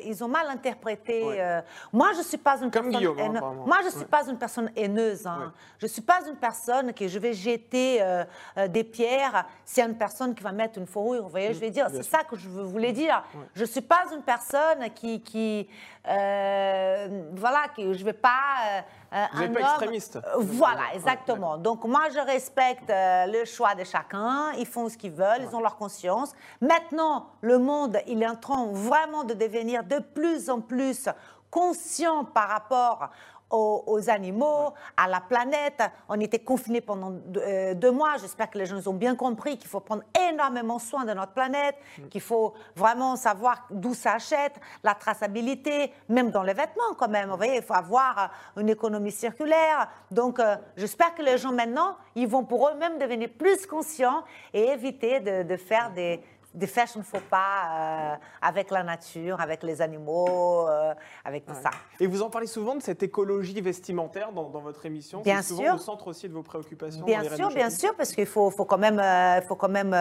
ils 0.04 0.24
ont 0.24 0.28
mal 0.28 0.48
interprété. 0.48 1.22
Ouais. 1.24 1.36
euh, 1.40 1.60
moi, 1.92 2.08
je 2.14 2.18
ne 2.18 2.24
suis 2.24 2.38
pas 2.38 2.54
une 2.62 2.70
Comme 2.70 2.90
personne 2.90 2.98
Guillaume, 2.98 3.18
hein. 3.36 3.54
Moi, 3.66 3.76
je 3.80 3.86
ne 3.86 3.90
suis 3.90 4.00
Ouais. 4.00 4.06
pas 4.06 4.26
une 4.28 4.38
personne 4.38 4.70
haineuse. 4.76 5.26
hein. 5.26 5.36
Ouais. 5.40 5.46
Je 5.78 5.86
ne 5.86 5.90
suis 5.90 6.02
pas 6.02 6.20
une 6.28 6.36
personne 6.36 6.92
que 6.96 7.06
je 7.06 7.18
vais 7.20 7.32
jeter 7.34 8.02
euh, 8.02 8.24
euh, 8.58 8.66
des 8.66 8.82
pierres 8.82 9.44
s'il 9.64 9.82
y 9.84 9.86
a 9.86 9.88
une 9.88 9.96
personne 9.98 10.34
qui 10.34 10.42
va 10.42 10.50
mettre 10.50 10.78
une 10.78 10.86
fourrure. 10.88 11.22
Vous 11.22 11.28
voyez, 11.28 11.54
je 11.54 11.60
vais 11.60 11.70
dire, 11.70 11.86
Mm, 11.88 11.92
bien 11.92 12.02
c'est 12.02 12.10
ça 12.10 12.24
que 12.24 12.34
je 12.36 12.48
voulais 12.48 12.92
dire. 12.92 13.22
Je 13.54 13.60
ne 13.60 13.66
suis 13.66 13.80
pas 13.82 14.02
une 14.12 14.22
personne 14.22 14.90
qui. 14.94 15.20
qui 15.22 15.68
euh, 16.08 17.22
voilà, 17.34 17.68
que 17.76 17.92
je 17.92 17.98
ne 18.00 18.04
vais 18.04 18.12
pas. 18.12 18.82
euh, 19.12 19.24
Vous 19.34 19.40
n'êtes 19.40 19.52
pas 19.52 19.58
homme- 19.60 19.66
extrémiste. 19.68 20.18
Voilà, 20.38 20.82
exactement. 20.94 21.58
Donc 21.58 21.84
moi, 21.84 22.02
je 22.12 22.18
respecte 22.20 22.90
le 22.90 23.44
choix 23.44 23.74
de 23.74 23.84
chacun. 23.84 24.52
Ils 24.58 24.66
font 24.66 24.88
ce 24.88 24.96
qu'ils 24.96 25.12
veulent, 25.12 25.42
ils 25.48 25.54
ont 25.54 25.60
leur 25.60 25.76
conscience. 25.76 26.32
Maintenant, 26.60 27.26
le 27.40 27.58
monde, 27.58 27.98
il 28.06 28.22
est 28.22 28.28
en 28.28 28.36
train 28.36 28.66
vraiment 28.72 29.24
de 29.24 29.34
devenir 29.34 29.84
de 29.84 29.98
plus 29.98 30.48
en 30.50 30.60
plus 30.60 31.08
conscient 31.50 32.24
par 32.24 32.48
rapport 32.48 33.08
aux, 33.50 33.84
aux 33.86 34.10
animaux, 34.10 34.74
à 34.96 35.08
la 35.08 35.20
planète. 35.20 35.82
On 36.08 36.18
était 36.20 36.38
confinés 36.38 36.80
pendant 36.80 37.10
deux, 37.10 37.40
euh, 37.40 37.74
deux 37.74 37.90
mois. 37.90 38.16
J'espère 38.20 38.50
que 38.50 38.58
les 38.58 38.66
gens 38.66 38.86
ont 38.86 38.94
bien 38.94 39.14
compris 39.14 39.56
qu'il 39.58 39.68
faut 39.68 39.80
prendre 39.80 40.02
énormément 40.30 40.78
soin 40.78 41.04
de 41.04 41.12
notre 41.12 41.32
planète, 41.32 41.76
qu'il 42.10 42.20
faut 42.20 42.54
vraiment 42.74 43.16
savoir 43.16 43.66
d'où 43.70 43.94
ça 43.94 44.14
achète, 44.14 44.54
la 44.82 44.94
traçabilité, 44.94 45.92
même 46.08 46.30
dans 46.30 46.42
les 46.42 46.54
vêtements 46.54 46.94
quand 46.98 47.08
même. 47.08 47.30
Vous 47.30 47.36
voyez, 47.36 47.56
il 47.56 47.62
faut 47.62 47.74
avoir 47.74 48.30
euh, 48.56 48.60
une 48.60 48.68
économie 48.68 49.12
circulaire. 49.12 49.88
Donc, 50.10 50.40
euh, 50.40 50.56
j'espère 50.76 51.14
que 51.14 51.22
les 51.22 51.38
gens 51.38 51.52
maintenant, 51.52 51.96
ils 52.14 52.28
vont 52.28 52.44
pour 52.44 52.68
eux-mêmes 52.68 52.98
devenir 52.98 53.28
plus 53.38 53.66
conscients 53.66 54.24
et 54.52 54.68
éviter 54.68 55.20
de, 55.20 55.42
de 55.42 55.56
faire 55.56 55.90
des 55.92 56.20
des 56.56 56.66
fashion 56.66 57.02
faux 57.02 57.20
pas 57.30 57.36
euh, 57.70 58.16
avec 58.40 58.70
la 58.70 58.82
nature, 58.82 59.40
avec 59.40 59.62
les 59.62 59.82
animaux, 59.82 60.66
euh, 60.68 60.94
avec 61.24 61.44
tout 61.44 61.54
ça. 61.54 61.70
Et 62.00 62.06
vous 62.06 62.22
en 62.22 62.30
parlez 62.30 62.46
souvent 62.46 62.74
de 62.74 62.82
cette 62.82 63.02
écologie 63.02 63.60
vestimentaire 63.60 64.32
dans, 64.32 64.48
dans 64.48 64.60
votre 64.60 64.84
émission 64.86 65.20
Bien 65.20 65.42
souvent 65.42 65.62
sûr. 65.62 65.72
le 65.74 65.78
centre 65.78 66.08
aussi 66.08 66.28
de 66.28 66.32
vos 66.32 66.42
préoccupations 66.42 67.04
Bien 67.04 67.22
sûr, 67.22 67.50
bien 67.50 67.70
sûr, 67.70 67.94
parce 67.94 68.12
qu'il 68.12 68.26
faut, 68.26 68.50
faut 68.50 68.64
quand 68.64 68.78
même, 68.78 68.98
euh, 68.98 69.42
faut 69.42 69.56
quand 69.56 69.68
même 69.68 69.94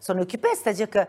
s'en 0.00 0.18
occuper. 0.18 0.48
C'est-à-dire 0.54 0.88
que 0.88 1.00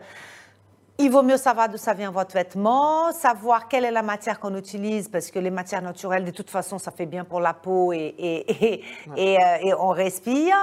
il 1.00 1.10
vaut 1.10 1.22
mieux 1.22 1.38
savoir 1.38 1.68
d'où 1.68 1.78
ça 1.78 1.94
vient 1.94 2.10
votre 2.10 2.34
vêtement, 2.34 3.10
savoir 3.12 3.68
quelle 3.68 3.86
est 3.86 3.90
la 3.90 4.02
matière 4.02 4.38
qu'on 4.38 4.54
utilise, 4.54 5.08
parce 5.08 5.30
que 5.30 5.38
les 5.38 5.50
matières 5.50 5.80
naturelles, 5.80 6.24
de 6.24 6.30
toute 6.30 6.50
façon, 6.50 6.78
ça 6.78 6.90
fait 6.90 7.06
bien 7.06 7.24
pour 7.24 7.40
la 7.40 7.54
peau 7.54 7.92
et, 7.92 8.14
et, 8.18 8.50
et, 8.50 8.84
et, 9.16 9.38
euh, 9.42 9.56
et 9.62 9.74
on 9.74 9.88
respire. 9.88 10.56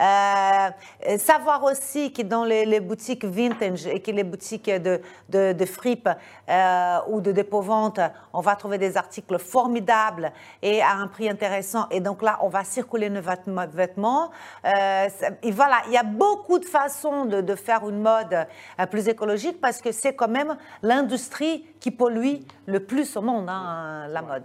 Euh, 0.00 1.16
savoir 1.18 1.62
aussi 1.62 2.12
que 2.12 2.22
dans 2.22 2.44
les, 2.44 2.66
les 2.66 2.80
boutiques 2.80 3.24
vintage 3.24 3.86
et 3.86 4.00
que 4.00 4.10
les 4.10 4.24
boutiques 4.24 4.68
de, 4.68 5.00
de, 5.28 5.52
de 5.52 5.64
fripe 5.64 6.08
euh, 6.48 6.98
ou 7.08 7.20
de 7.20 7.30
dépôt-vente, 7.30 8.00
on 8.32 8.40
va 8.40 8.56
trouver 8.56 8.78
des 8.78 8.96
articles 8.96 9.38
formidables 9.38 10.32
et 10.60 10.82
à 10.82 10.94
un 10.94 11.06
prix 11.06 11.28
intéressant. 11.28 11.86
Et 11.92 12.00
donc 12.00 12.22
là, 12.22 12.38
on 12.42 12.48
va 12.48 12.64
circuler 12.64 13.10
nos 13.10 13.20
vêtements- 13.20 14.30
et 14.64 15.50
voilà, 15.52 15.76
il 15.86 15.92
y 15.92 15.96
a 15.96 16.02
beaucoup 16.02 16.58
de 16.58 16.64
façons 16.64 17.26
de, 17.26 17.40
de 17.40 17.54
faire 17.54 17.88
une 17.88 18.00
mode 18.00 18.46
plus 18.90 19.08
écologique 19.08 19.60
parce 19.60 19.80
que 19.80 19.83
c'est 19.92 20.14
quand 20.14 20.28
même 20.28 20.56
l'industrie 20.82 21.64
qui 21.80 21.90
pollue 21.90 22.36
le 22.66 22.80
plus 22.80 23.16
au 23.16 23.22
monde, 23.22 23.46
hein, 23.48 24.06
la 24.08 24.22
mode. 24.22 24.44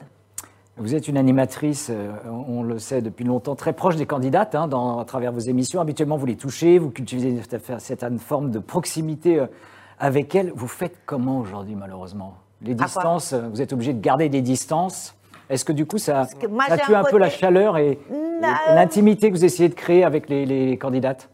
Vous 0.79 0.95
êtes 0.95 1.09
une 1.09 1.17
animatrice, 1.17 1.89
euh, 1.91 2.13
on 2.47 2.63
le 2.63 2.79
sait 2.79 3.01
depuis 3.01 3.25
longtemps, 3.25 3.53
très 3.55 3.73
proche 3.73 3.97
des 3.97 4.05
candidates 4.05 4.55
hein, 4.55 4.67
dans, 4.69 4.99
à 4.99 5.03
travers 5.03 5.33
vos 5.33 5.39
émissions. 5.39 5.81
Habituellement, 5.81 6.15
vous 6.15 6.25
les 6.25 6.37
touchez, 6.37 6.79
vous 6.79 6.89
cultivez 6.89 7.31
une 7.31 7.79
certaine 7.79 8.17
forme 8.17 8.49
de 8.49 8.59
proximité 8.59 9.39
euh, 9.39 9.47
avec 9.99 10.33
elles. 10.35 10.53
Vous 10.55 10.69
faites 10.69 10.95
comment 11.05 11.39
aujourd'hui, 11.39 11.75
malheureusement? 11.75 12.35
Les 12.61 12.75
distances, 12.75 13.33
euh, 13.33 13.49
vous 13.51 13.61
êtes 13.61 13.73
obligé 13.73 13.91
de 13.91 13.99
garder 13.99 14.29
des 14.29 14.41
distances. 14.41 15.15
Est-ce 15.49 15.65
que 15.65 15.73
du 15.73 15.85
coup, 15.85 15.97
ça, 15.97 16.27
que 16.39 16.47
ça 16.69 16.77
tue 16.77 16.95
un 16.95 17.01
un 17.01 17.03
peu 17.03 17.17
la 17.17 17.29
chaleur 17.29 17.77
et, 17.77 17.99
l'intimité 18.69 19.31
que 19.31 19.35
vous 19.35 19.43
essayez 19.43 19.67
de 19.67 19.75
créer 19.75 20.05
avec 20.05 20.29
les, 20.29 20.45
les 20.45 20.77
candidates? 20.77 21.29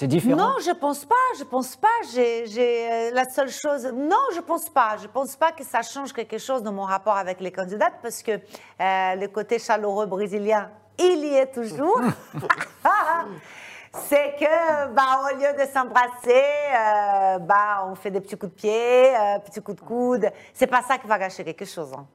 C'est 0.00 0.06
différent 0.06 0.38
Non, 0.38 0.54
je 0.64 0.70
pense 0.70 1.04
pas. 1.04 1.14
Je 1.38 1.44
pense 1.44 1.76
pas. 1.76 1.88
J'ai, 2.14 2.46
j'ai, 2.46 2.90
euh, 2.90 3.10
la 3.12 3.28
seule 3.28 3.50
chose. 3.50 3.84
Non, 3.94 4.16
je 4.34 4.40
pense 4.40 4.70
pas. 4.70 4.96
Je 4.96 5.06
pense 5.06 5.36
pas 5.36 5.52
que 5.52 5.62
ça 5.62 5.82
change 5.82 6.14
quelque 6.14 6.38
chose 6.38 6.62
dans 6.62 6.72
mon 6.72 6.84
rapport 6.84 7.18
avec 7.18 7.38
les 7.38 7.52
candidates 7.52 7.92
parce 8.00 8.22
que 8.22 8.30
euh, 8.32 9.14
le 9.16 9.26
côté 9.26 9.58
chaleureux 9.58 10.06
brésilien, 10.06 10.70
il 10.98 11.18
y 11.26 11.34
est 11.34 11.52
toujours. 11.52 12.00
C'est 13.92 14.36
que, 14.40 14.88
bah, 14.94 15.20
au 15.30 15.36
lieu 15.36 15.52
de 15.52 15.70
s'embrasser, 15.70 16.44
euh, 16.72 17.38
bah, 17.40 17.86
on 17.86 17.94
fait 17.94 18.10
des 18.10 18.22
petits 18.22 18.38
coups 18.38 18.52
de 18.52 18.56
pied, 18.56 19.14
euh, 19.14 19.38
petits 19.40 19.60
coups 19.60 19.82
de 19.82 19.86
coude. 19.86 20.30
C'est 20.54 20.66
pas 20.66 20.80
ça 20.80 20.96
qui 20.96 21.08
va 21.08 21.18
gâcher 21.18 21.44
quelque 21.44 21.66
chose. 21.66 21.92
hein. 21.92 22.06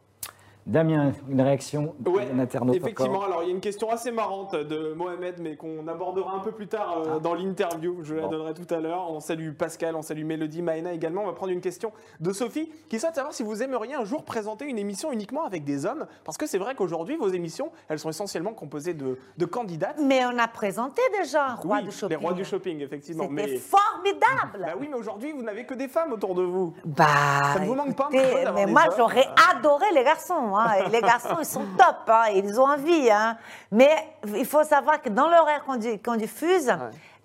Damien, 0.66 1.12
une 1.30 1.42
réaction 1.42 1.94
Ouais, 2.08 2.26
d'un 2.26 2.40
internaute 2.40 2.76
effectivement. 2.76 3.18
encore 3.20 3.26
Alors, 3.26 3.44
il 3.44 3.50
y 3.50 3.52
a 3.52 3.54
une 3.54 3.62
question 3.62 3.92
assez 3.92 4.10
marrante 4.12 4.56
de 4.56 4.94
Mohamed, 4.94 5.36
mais 5.40 5.56
qu'on 5.58 5.88
abordera 5.88 6.34
un 6.36 6.40
peu 6.40 6.52
plus 6.52 6.68
tard 6.68 7.04
euh, 7.06 7.20
dans 7.20 7.36
l'interview. 7.36 8.00
Je 8.02 8.16
la 8.16 8.24
Bon. 8.24 8.30
donnerai 8.30 8.54
tout 8.56 8.74
à 8.74 8.80
l'heure. 8.80 9.12
On 9.12 9.20
salue 9.20 9.52
Pascal, 9.52 9.96
on 9.96 10.02
salue 10.02 10.24
Mélodie, 10.26 10.64
Maëna 10.64 10.94
également. 10.94 11.22
On 11.22 11.28
va 11.28 11.34
prendre 11.34 11.52
une 11.52 11.62
question 11.62 11.92
de 12.20 12.34
Sophie 12.34 12.72
qui 12.90 13.00
souhaite 13.00 13.14
savoir 13.14 13.32
si 13.34 13.44
vous 13.44 13.62
aimeriez 13.62 13.94
un 13.94 14.06
jour 14.06 14.24
présenter 14.26 14.66
une 14.66 14.80
émission 14.80 15.12
uniquement 15.12 15.46
avec 15.46 15.64
des 15.66 15.86
hommes. 15.86 16.08
Parce 16.24 16.38
que 16.38 16.48
c'est 16.48 16.58
vrai 16.58 16.74
qu'aujourd'hui, 16.74 17.16
vos 17.16 17.30
émissions, 17.30 17.72
elles 17.88 18.00
sont 18.00 18.10
essentiellement 18.10 18.54
composées 18.54 18.96
de, 18.96 19.20
de 19.38 19.46
candidates. 19.46 19.98
Mais 20.02 20.26
on 20.26 20.38
a 20.40 20.48
présenté 20.48 21.02
déjà 21.22 21.46
un 21.46 21.56
roi 21.56 21.78
oui, 21.78 21.84
du 21.84 21.92
shopping. 21.92 22.10
les 22.18 22.24
rois 22.26 22.34
du 22.34 22.44
shopping, 22.44 22.82
effectivement. 22.82 23.26
C'était 23.30 23.34
Mais... 23.52 23.58
formidable. 23.58 24.60
Bah 24.66 24.74
oui, 24.80 24.88
mais 24.90 24.98
aujourd'hui, 24.98 25.32
vous 25.32 25.44
n'avez 25.44 25.66
que 25.68 25.76
des 25.76 25.88
femmes 25.88 26.12
autour 26.14 26.34
de 26.34 26.42
vous. 26.42 26.74
Bah, 26.86 27.06
Ça 27.54 27.60
ne 27.60 27.68
vous 27.68 27.76
manque 27.76 27.96
pas 27.96 28.06
un 28.08 28.10
peu 28.10 28.18
Mais 28.18 28.66
des 28.66 28.72
moi, 28.72 28.82
j'aurais 28.98 29.28
adoré 29.56 29.86
les 29.94 30.04
garçons. 30.04 30.55
Hein. 30.58 30.88
Les 30.92 31.02
garçons, 31.02 31.38
ils 31.40 31.46
sont 31.46 31.66
top. 31.78 31.98
hein. 32.08 32.26
Ils 32.34 32.60
ont 32.60 32.66
envie. 32.68 33.10
hein. 33.12 33.38
Mais 33.72 33.96
il 34.36 34.46
faut 34.46 34.64
savoir 34.64 35.02
que 35.02 35.10
dans 35.10 35.28
l'horaire 35.28 35.64
qu'on 35.64 35.80
qu'on 36.04 36.16
diffuse, 36.16 36.72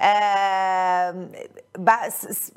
euh, 0.02 1.12
bah, 1.78 1.98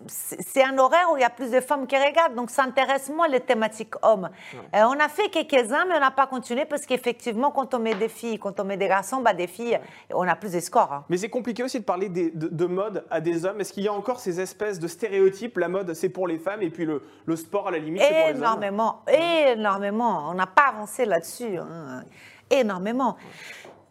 c'est 0.08 0.64
un 0.64 0.78
horaire 0.78 1.10
où 1.12 1.18
il 1.18 1.22
y 1.22 1.26
a 1.26 1.30
plus 1.30 1.52
de 1.52 1.60
femmes 1.60 1.88
qui 1.88 1.98
regardent, 1.98 2.36
donc 2.36 2.50
ça 2.50 2.64
intéresse 2.64 3.10
moins 3.10 3.28
les 3.28 3.42
thématiques 3.42 3.96
hommes. 4.02 4.30
Euh, 4.76 4.84
on 4.84 5.00
a 5.00 5.10
fait 5.10 5.30
quelques-uns, 5.30 5.86
mais 5.86 5.96
on 5.96 6.00
n'a 6.00 6.12
pas 6.12 6.28
continué 6.28 6.66
parce 6.66 6.86
qu'effectivement, 6.86 7.52
quand 7.52 7.74
on 7.74 7.80
met 7.80 7.96
des 7.96 8.08
filles, 8.08 8.40
quand 8.40 8.60
on 8.60 8.64
met 8.64 8.78
des 8.78 8.88
garçons, 8.88 9.22
bah, 9.22 9.34
des 9.34 9.48
filles, 9.48 9.80
on 10.14 10.28
a 10.28 10.36
plus 10.36 10.54
de 10.54 10.60
scores. 10.62 10.94
Hein. 10.94 11.06
Mais 11.10 11.18
c'est 11.18 11.30
compliqué 11.30 11.64
aussi 11.64 11.80
de 11.80 11.86
parler 11.86 12.08
de, 12.10 12.66
mode 12.66 13.04
à 13.12 13.20
des 13.20 13.46
hommes. 13.46 13.60
Est-ce 13.60 13.74
qu'il 13.74 13.84
y 13.84 13.90
a 13.90 13.94
encore 13.94 14.20
ces 14.20 14.40
espèces 14.40 14.80
de 14.80 14.88
stéréotypes? 14.88 15.58
La 15.58 15.68
mode, 15.68 15.94
c'est 15.94 16.10
pour 16.10 16.28
les 16.28 16.38
femmes, 16.38 16.62
et 16.62 16.70
puis 16.70 16.86
le, 16.86 17.04
le 17.26 17.36
sport, 17.36 17.68
à 17.68 17.72
la 17.72 17.78
limite, 17.78 18.02
c'est 18.02 18.08
pour 18.08 18.28
les 18.28 18.34
hommes 18.36 18.38
Énormément, 18.38 19.02
énormément. 19.08 20.30
On 20.30 20.34
n'a 20.34 20.48
pas 20.48 20.70
avancé 20.70 21.06
là-dessus. 21.06 21.58
Hein. 21.58 22.04
Énormément. 22.50 23.18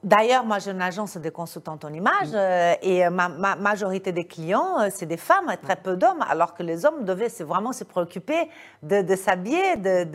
D'ailleurs, 0.02 0.44
moi, 0.44 0.58
j'ai 0.58 0.72
une 0.72 0.82
agence 0.82 1.16
de 1.16 1.30
consultantes 1.30 1.84
en 1.84 1.92
images 1.92 2.32
euh, 2.34 2.74
et 2.82 3.08
ma, 3.08 3.28
majorité 3.54 4.10
des 4.10 4.26
clients, 4.26 4.80
euh, 4.80 4.88
c'est 4.90 5.06
des 5.06 5.16
femmes, 5.16 5.52
très 5.62 5.76
peu 5.76 5.96
d'hommes, 5.96 6.24
alors 6.28 6.54
que 6.54 6.64
les 6.64 6.84
hommes 6.84 7.04
devaient 7.04 7.28
vraiment 7.44 7.72
se 7.72 7.84
préoccuper 7.84 8.48
de, 8.82 9.14
s'habiller, 9.14 9.76
d'être 9.76 10.10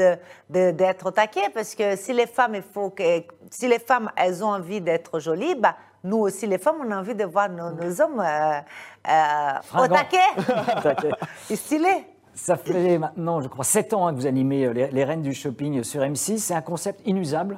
de, 0.50 0.71
de, 0.71 1.06
au 1.08 1.12
taquet, 1.12 1.50
parce 1.54 1.73
que 1.73 1.95
si 1.95 2.12
les 2.12 2.28
femmes, 2.28 2.56
il 2.56 2.63
faut 2.63 2.89
que, 2.89 3.23
si 3.50 3.69
les 3.69 3.80
femmes, 3.80 4.12
elles 4.17 4.43
ont 4.43 4.50
envie 4.50 4.82
d'être 4.82 5.21
jolies, 5.21 5.56
bah, 5.56 5.78
nous 6.04 6.17
aussi, 6.17 6.47
les 6.47 6.58
femmes, 6.58 6.78
on 6.86 6.91
a 6.91 6.97
envie 6.97 7.15
de 7.15 7.23
voir 7.23 7.47
nos, 7.47 8.02
hommes 8.02 8.19
euh, 8.19 8.60
euh 9.08 9.84
au 9.84 9.88
taquet, 9.88 10.17
et 11.50 11.56
stylés. 11.56 12.08
Ça 12.34 12.58
fait 12.58 12.97
maintenant, 12.97 13.39
je 13.39 13.47
crois, 13.47 13.63
7 13.63 13.93
ans 13.93 14.08
hein, 14.08 14.13
que 14.13 14.19
vous 14.19 14.28
animez 14.28 14.71
les, 14.73 14.89
les 14.89 15.04
Reines 15.06 15.21
du 15.21 15.34
Shopping 15.34 15.82
sur 15.84 16.02
M6. 16.02 16.39
C'est 16.39 16.54
un 16.54 16.62
concept 16.62 17.00
inusable? 17.06 17.58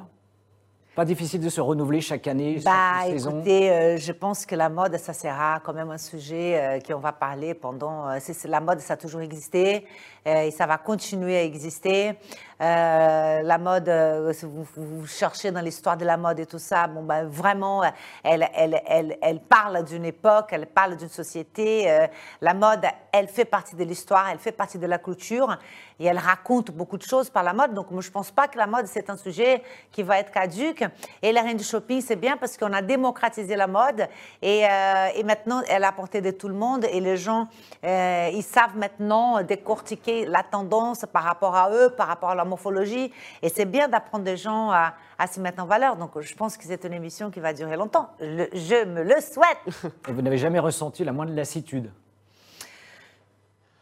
Pas 0.94 1.04
difficile 1.04 1.40
de 1.40 1.48
se 1.48 1.60
renouveler 1.60 2.00
chaque 2.00 2.26
année, 2.26 2.60
bah, 2.64 3.00
chaque 3.00 3.12
saison? 3.12 3.30
écoutez, 3.30 3.70
euh, 3.70 3.96
je 3.96 4.12
pense 4.12 4.44
que 4.44 4.54
la 4.54 4.68
mode, 4.68 4.96
ça 4.96 5.12
sera 5.12 5.60
quand 5.64 5.72
même 5.72 5.90
un 5.90 5.98
sujet 5.98 6.58
euh, 6.58 6.80
qu'on 6.80 6.98
va 6.98 7.12
parler 7.12 7.54
pendant... 7.54 8.08
Euh, 8.08 8.18
la 8.44 8.60
mode, 8.60 8.80
ça 8.80 8.94
a 8.94 8.96
toujours 8.96 9.20
existé 9.20 9.86
et 10.26 10.50
ça 10.50 10.66
va 10.66 10.76
continuer 10.76 11.36
à 11.36 11.44
exister. 11.44 12.14
La 12.60 13.58
mode, 13.58 13.90
si 14.32 14.46
vous, 14.46 15.06
cherchez 15.06 15.50
dans 15.50 15.60
l'histoire 15.60 15.96
de 15.96 16.04
la 16.04 16.16
mode 16.16 16.40
et 16.40 16.46
tout 16.46 16.58
ça, 16.58 16.86
bon, 16.86 17.02
bah, 17.02 17.24
vraiment, 17.24 17.82
elle, 18.22 18.48
elle, 18.54 18.80
elle, 18.86 19.16
elle 19.22 19.40
parle 19.40 19.84
d'une 19.84 20.04
époque, 20.04 20.50
elle 20.52 20.66
parle 20.66 20.96
d'une 20.96 21.08
société. 21.08 22.08
la 22.40 22.54
mode, 22.54 22.84
elle 23.12 23.28
fait 23.28 23.44
partie 23.44 23.76
de 23.76 23.84
l'histoire, 23.84 24.28
elle 24.30 24.38
fait 24.38 24.52
partie 24.52 24.78
de 24.78 24.86
la 24.86 24.98
culture 24.98 25.56
et 25.98 26.06
elle 26.06 26.18
raconte 26.18 26.70
beaucoup 26.70 26.96
de 26.96 27.02
choses 27.02 27.30
par 27.30 27.42
la 27.42 27.52
mode. 27.52 27.74
Donc, 27.74 27.86
je 27.90 28.08
ne 28.08 28.12
pense 28.12 28.30
pas 28.30 28.48
que 28.48 28.56
la 28.56 28.66
mode, 28.66 28.86
c'est 28.86 29.10
un 29.10 29.16
sujet 29.16 29.62
qui 29.90 30.02
va 30.02 30.18
être 30.18 30.30
caduque. 30.30 30.84
Et 31.22 31.32
la 31.32 31.42
reine 31.42 31.56
du 31.56 31.64
shopping, 31.64 32.00
c'est 32.00 32.16
bien 32.16 32.36
parce 32.36 32.56
qu'on 32.56 32.72
a 32.72 32.82
démocratisé 32.82 33.56
la 33.56 33.66
mode 33.66 34.08
et, 34.40 34.66
euh, 34.66 35.08
et, 35.14 35.22
maintenant, 35.22 35.62
elle 35.68 35.84
a 35.84 35.88
à 35.88 35.92
portée 35.92 36.20
de 36.20 36.30
tout 36.30 36.48
le 36.48 36.54
monde 36.54 36.86
et 36.90 37.00
les 37.00 37.16
gens, 37.16 37.48
euh, 37.84 38.30
ils 38.32 38.42
savent 38.42 38.76
maintenant 38.76 39.42
décortiquer 39.42 40.24
la 40.26 40.42
tendance 40.42 41.04
par 41.12 41.24
rapport 41.24 41.56
à 41.56 41.70
eux, 41.70 41.90
par 41.90 42.06
rapport 42.06 42.30
à 42.30 42.34
la 42.34 42.44
morphologie. 42.50 43.12
Et 43.42 43.48
c'est 43.48 43.64
bien 43.64 43.88
d'apprendre 43.88 44.24
des 44.24 44.36
gens 44.36 44.70
à, 44.70 44.94
se 45.32 45.40
mettre 45.40 45.62
en 45.62 45.66
valeur. 45.66 45.96
Donc, 45.96 46.18
je 46.20 46.34
pense 46.34 46.56
que 46.56 46.64
c'est 46.64 46.84
une 46.84 46.92
émission 46.92 47.30
qui 47.30 47.40
va 47.40 47.52
durer 47.52 47.76
longtemps. 47.76 48.10
je 48.20 48.84
me 48.84 49.02
le 49.02 49.20
souhaite. 49.20 49.92
Et 50.08 50.12
vous 50.12 50.22
n'avez 50.22 50.38
jamais 50.38 50.58
ressenti 50.58 51.04
la 51.04 51.12
moindre 51.12 51.34
lassitude 51.34 51.90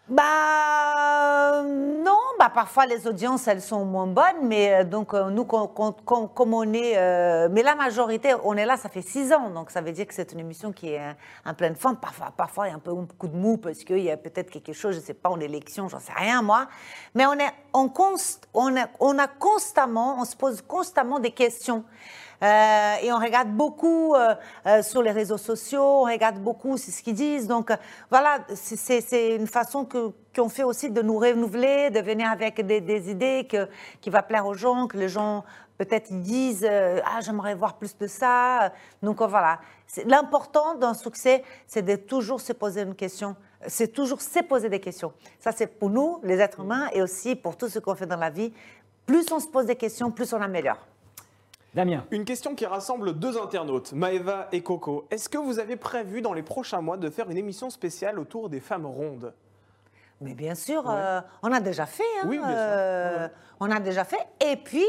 bah 0.09 1.63
non, 1.65 2.19
bah 2.39 2.49
parfois 2.49 2.87
les 2.87 3.07
audiences 3.07 3.47
elles 3.47 3.61
sont 3.61 3.85
moins 3.85 4.07
bonnes, 4.07 4.43
mais 4.45 4.73
euh, 4.73 4.85
donc 4.85 5.13
euh, 5.13 5.29
nous 5.29 5.45
comme 5.45 6.55
on 6.55 6.73
est, 6.73 6.97
euh, 6.97 7.49
mais 7.51 7.63
la 7.63 7.75
majorité 7.75 8.35
on 8.43 8.55
est 8.57 8.65
là, 8.65 8.79
ça 8.79 8.89
fait 8.89 9.03
six 9.03 9.33
ans, 9.35 9.51
donc 9.51 9.71
ça 9.71 9.83
veut 9.83 9.93
dire 9.93 10.07
que 10.07 10.15
c'est 10.15 10.33
une 10.33 10.41
émission 10.41 10.73
qui 10.73 10.95
est 10.95 11.15
en 11.45 11.53
pleine 11.53 11.75
forme. 11.75 11.97
Parfois, 12.37 12.67
il 12.67 12.71
y 12.71 12.73
a 12.73 12.77
un 12.77 12.79
peu 12.79 12.91
un 12.91 13.07
coup 13.19 13.29
de 13.29 13.37
mou 13.37 13.59
parce 13.59 13.85
qu'il 13.85 14.01
y 14.01 14.11
a 14.11 14.17
peut-être 14.17 14.51
quelque 14.51 14.73
chose, 14.73 14.95
je 14.95 15.01
sais 15.01 15.15
pas, 15.15 15.29
en 15.29 15.41
élection, 15.41 15.89
j'en 15.89 16.01
sais 16.01 16.13
rien 16.17 16.41
moi, 16.41 16.69
mais 17.15 17.27
on 17.27 17.35
est 17.35 17.53
on 18.55 19.19
a 19.19 19.27
constamment, 19.27 20.21
on 20.21 20.25
se 20.25 20.37
pose 20.37 20.63
constamment 20.63 21.19
des 21.19 21.33
questions. 21.33 21.85
Euh, 22.43 22.95
et 23.03 23.13
on 23.13 23.19
regarde 23.19 23.49
beaucoup 23.49 24.15
euh, 24.15 24.35
euh, 24.67 24.83
sur 24.83 25.03
les 25.03 25.11
réseaux 25.11 25.39
sociaux, 25.39 25.83
on 25.83 26.05
regarde 26.05 26.39
beaucoup 26.39 26.77
ce 26.77 27.03
qu'ils 27.03 27.15
disent. 27.15 27.49
Donc 27.49 27.73
voilà, 28.11 28.39
c'est 28.55 29.35
une 29.35 29.49
façon 29.49 29.85
qu'on 29.85 30.49
fait 30.49 30.63
aussi 30.63 30.91
de 30.91 31.03
nous 31.03 31.19
renouveler, 31.19 31.91
de 31.91 32.01
venir 32.01 32.31
avec 32.31 32.65
des, 32.65 33.11
idées 33.11 33.49
qui 34.01 34.11
va 34.11 34.23
plaire 34.23 34.47
aux 34.47 34.55
gens, 34.55 34.87
que 34.87 34.97
les 34.97 35.09
gens 35.09 35.45
peut-être 35.79 36.13
disent 36.13 36.69
ah 37.05 37.21
j'aimerais 37.21 37.55
voir 37.55 37.75
plus 37.75 37.97
de 37.97 38.07
ça. 38.07 38.73
Donc 39.03 39.21
voilà, 39.21 39.59
l'important 40.07 40.75
d'un 40.75 40.95
succès, 40.95 41.43
c'est 41.67 41.83
de 41.83 41.97
toujours 41.97 42.41
se 42.41 42.53
poser 42.53 42.83
une 42.83 42.95
question. 42.95 43.35
C'est 43.67 43.89
toujours 43.89 44.23
se 44.23 44.39
poser 44.41 44.69
des 44.69 44.81
questions. 44.81 45.13
Ça 45.41 45.51
c'est 45.51 45.67
pour 45.67 45.91
nous, 45.91 46.21
les 46.23 46.39
êtres 46.39 46.61
humains, 46.61 46.89
et 46.93 47.03
aussi 47.03 47.35
pour 47.35 47.57
tout 47.57 47.69
ce 47.69 47.81
qu'on 47.81 47.97
fait 47.97 48.07
dans 48.07 48.17
la 48.17 48.31
vie. 48.31 48.53
Plus 49.07 49.33
on 49.33 49.41
se 49.41 49.49
pose 49.49 49.67
des 49.67 49.77
questions, 49.77 50.13
plus 50.13 50.33
on 50.33 50.41
améliore. 50.41 50.79
Damien. 51.79 52.05
Une 52.11 52.25
question 52.25 52.57
qui 52.57 52.67
rassemble 52.67 53.17
deux 53.17 53.41
internautes, 53.41 53.93
Maeva 53.93 54.49
et 54.51 54.65
Coco. 54.65 55.07
Est-ce 55.13 55.29
que 55.29 55.39
vous 55.39 55.61
avez 55.61 55.77
prévu 55.77 56.23
dans 56.23 56.33
les 56.33 56.43
prochains 56.43 56.81
mois 56.81 56.97
de 56.97 57.09
faire 57.09 57.31
une 57.31 57.37
émission 57.37 57.71
spéciale 57.71 58.19
autour 58.19 58.49
des 58.49 58.59
femmes 58.59 58.85
rondes? 58.85 59.33
Mais 60.21 60.35
bien 60.35 60.57
sûr, 60.57 60.91
euh, 60.91 61.21
on 61.41 61.53
a 61.53 61.61
déjà 61.61 61.87
fait. 61.87 62.03
Hein, 62.21 62.27
oui, 62.27 62.39
bien 62.39 62.49
sûr. 62.49 62.57
Euh, 62.57 63.29
on 63.61 63.71
a 63.71 63.79
déjà 63.79 64.03
fait. 64.03 64.27
Et 64.45 64.57
puis, 64.57 64.85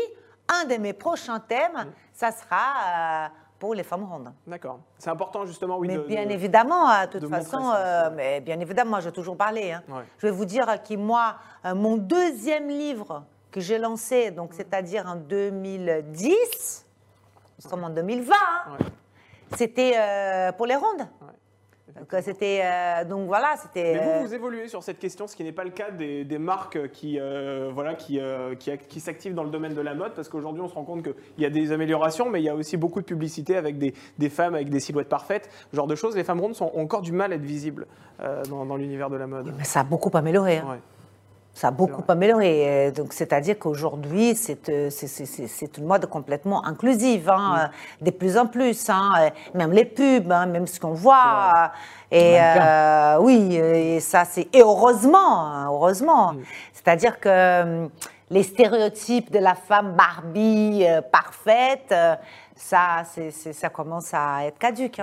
un 0.47 0.65
de 0.65 0.78
mes 0.78 0.93
prochains 0.93 1.39
thèmes, 1.39 1.93
ça 2.12 2.32
sera 2.32 2.56
euh, 2.56 3.28
pour 3.60 3.75
les 3.75 3.84
femmes 3.84 4.06
rondes. 4.06 4.34
D'accord. 4.47 4.80
C'est 4.97 5.12
important 5.12 5.45
justement, 5.45 5.78
oui. 5.78 5.89
Mais 5.89 5.99
bien 5.99 6.28
évidemment, 6.28 6.88
de 7.06 7.19
toute 7.19 7.30
façon, 7.30 7.71
mais 8.15 8.41
bien 8.41 8.60
évidemment, 8.60 8.89
moi, 8.89 8.99
j'ai 9.02 9.12
toujours 9.12 9.38
parlé. 9.38 9.73
Hein. 9.73 9.84
Je 10.17 10.25
vais 10.25 10.34
vous 10.34 10.45
dire 10.45 10.65
que 10.82 10.95
moi, 10.95 11.36
mon 11.63 11.97
deuxième 11.97 12.67
livre 12.67 13.25
que 13.51 13.59
j'ai 13.59 13.77
lancé, 13.77 14.31
donc 14.31 14.53
c'est-à-dire 14.53 15.05
en 15.07 15.15
2010, 15.15 16.85
nous 17.63 17.69
sommes 17.69 17.83
en 17.83 17.89
2020, 17.89 18.33
hein. 18.33 18.77
c'était 19.57 19.93
euh, 19.97 20.51
pour 20.53 20.65
les 20.65 20.75
rondes. 20.75 21.07
Donc, 21.97 22.13
euh, 22.13 22.21
c'était, 22.23 22.62
euh, 22.63 23.03
donc 23.03 23.27
voilà, 23.27 23.55
c'était. 23.57 23.95
Mais 23.95 24.19
vous, 24.19 24.27
vous 24.27 24.33
évoluez 24.33 24.69
sur 24.69 24.83
cette 24.83 24.99
question, 24.99 25.27
ce 25.27 25.35
qui 25.35 25.43
n'est 25.43 25.51
pas 25.51 25.65
le 25.65 25.71
cas 25.71 25.91
des, 25.91 26.38
marques 26.38 26.91
qui, 26.91 27.19
voilà, 27.73 27.95
qui, 27.95 28.21
qui, 28.59 28.77
qui 28.77 28.99
s'activent 28.99 29.33
dans 29.33 29.43
le 29.43 29.49
domaine 29.49 29.73
de 29.73 29.81
la 29.81 29.95
mode, 29.95 30.13
parce 30.13 30.29
qu'aujourd'hui, 30.29 30.62
on 30.62 30.69
se 30.69 30.75
rend 30.75 30.85
compte 30.85 31.03
qu'il 31.03 31.13
y 31.39 31.45
a 31.45 31.49
des 31.49 31.71
améliorations, 31.73 32.29
mais 32.29 32.39
il 32.39 32.45
y 32.45 32.49
a 32.49 32.55
aussi 32.55 32.77
beaucoup 32.77 33.01
de 33.01 33.05
publicité 33.05 33.57
avec 33.57 33.77
des, 33.77 33.93
des 34.17 34.29
femmes 34.29 34.55
avec 34.55 34.69
des 34.69 34.79
silhouettes 34.79 35.09
parfaites, 35.09 35.49
ce 35.71 35.75
genre 35.75 35.88
de 35.88 35.95
choses. 35.95 36.15
Les 36.15 36.23
femmes 36.23 36.39
rondes 36.39 36.55
sont, 36.55 36.71
ont 36.73 36.83
encore 36.83 37.01
du 37.01 37.12
mal 37.12 37.33
à 37.33 37.35
être 37.35 37.41
visibles 37.41 37.88
dans, 38.47 38.65
dans 38.65 38.77
l'univers 38.77 39.09
de 39.09 39.17
la 39.17 39.27
mode. 39.27 39.53
Mais 39.57 39.65
ça 39.65 39.81
a 39.81 39.83
beaucoup 39.83 40.15
amélioré. 40.15 40.59
Hein. 40.59 40.79
Ça 41.60 41.67
a 41.67 41.72
beaucoup 41.72 42.04
amélioré. 42.08 42.88
Euh, 42.88 42.91
donc, 42.91 43.12
c'est-à-dire 43.12 43.60
qu'aujourd'hui, 43.60 44.34
c'est, 44.34 44.69
euh, 44.69 44.89
c'est, 44.89 45.78
une 45.78 45.84
mode 45.84 46.06
complètement 46.06 46.65
inclusive, 46.65 47.30
hein, 47.30 47.69
euh, 48.02 48.06
de 48.06 48.12
plus 48.12 48.38
en 48.38 48.48
plus. 48.48 48.89
Hein, 48.89 49.30
même 49.54 49.74
les 49.74 49.84
pubs, 49.84 50.32
hein, 50.32 50.45
même 50.45 50.67
ce 50.67 50.80
qu'on 50.80 50.93
voit. 50.93 51.74
Et 52.13 52.38
oui, 53.19 53.58
et 53.58 54.00
ça, 54.00 54.24
c'est 54.24 54.48
et 54.56 54.62
heureusement, 54.62 55.65
heureusement. 55.65 56.34
C'est-à-dire 56.72 57.19
que 57.19 57.89
les 58.30 58.43
stéréotypes 58.43 59.30
de 59.30 59.39
la 59.39 59.56
femme 59.56 59.98
Barbie 59.98 60.86
parfaite, 61.12 61.93
ça, 62.56 63.04
ça 63.52 63.67
commence 63.67 64.13
à 64.13 64.45
être 64.45 64.58
caduque. 64.58 65.02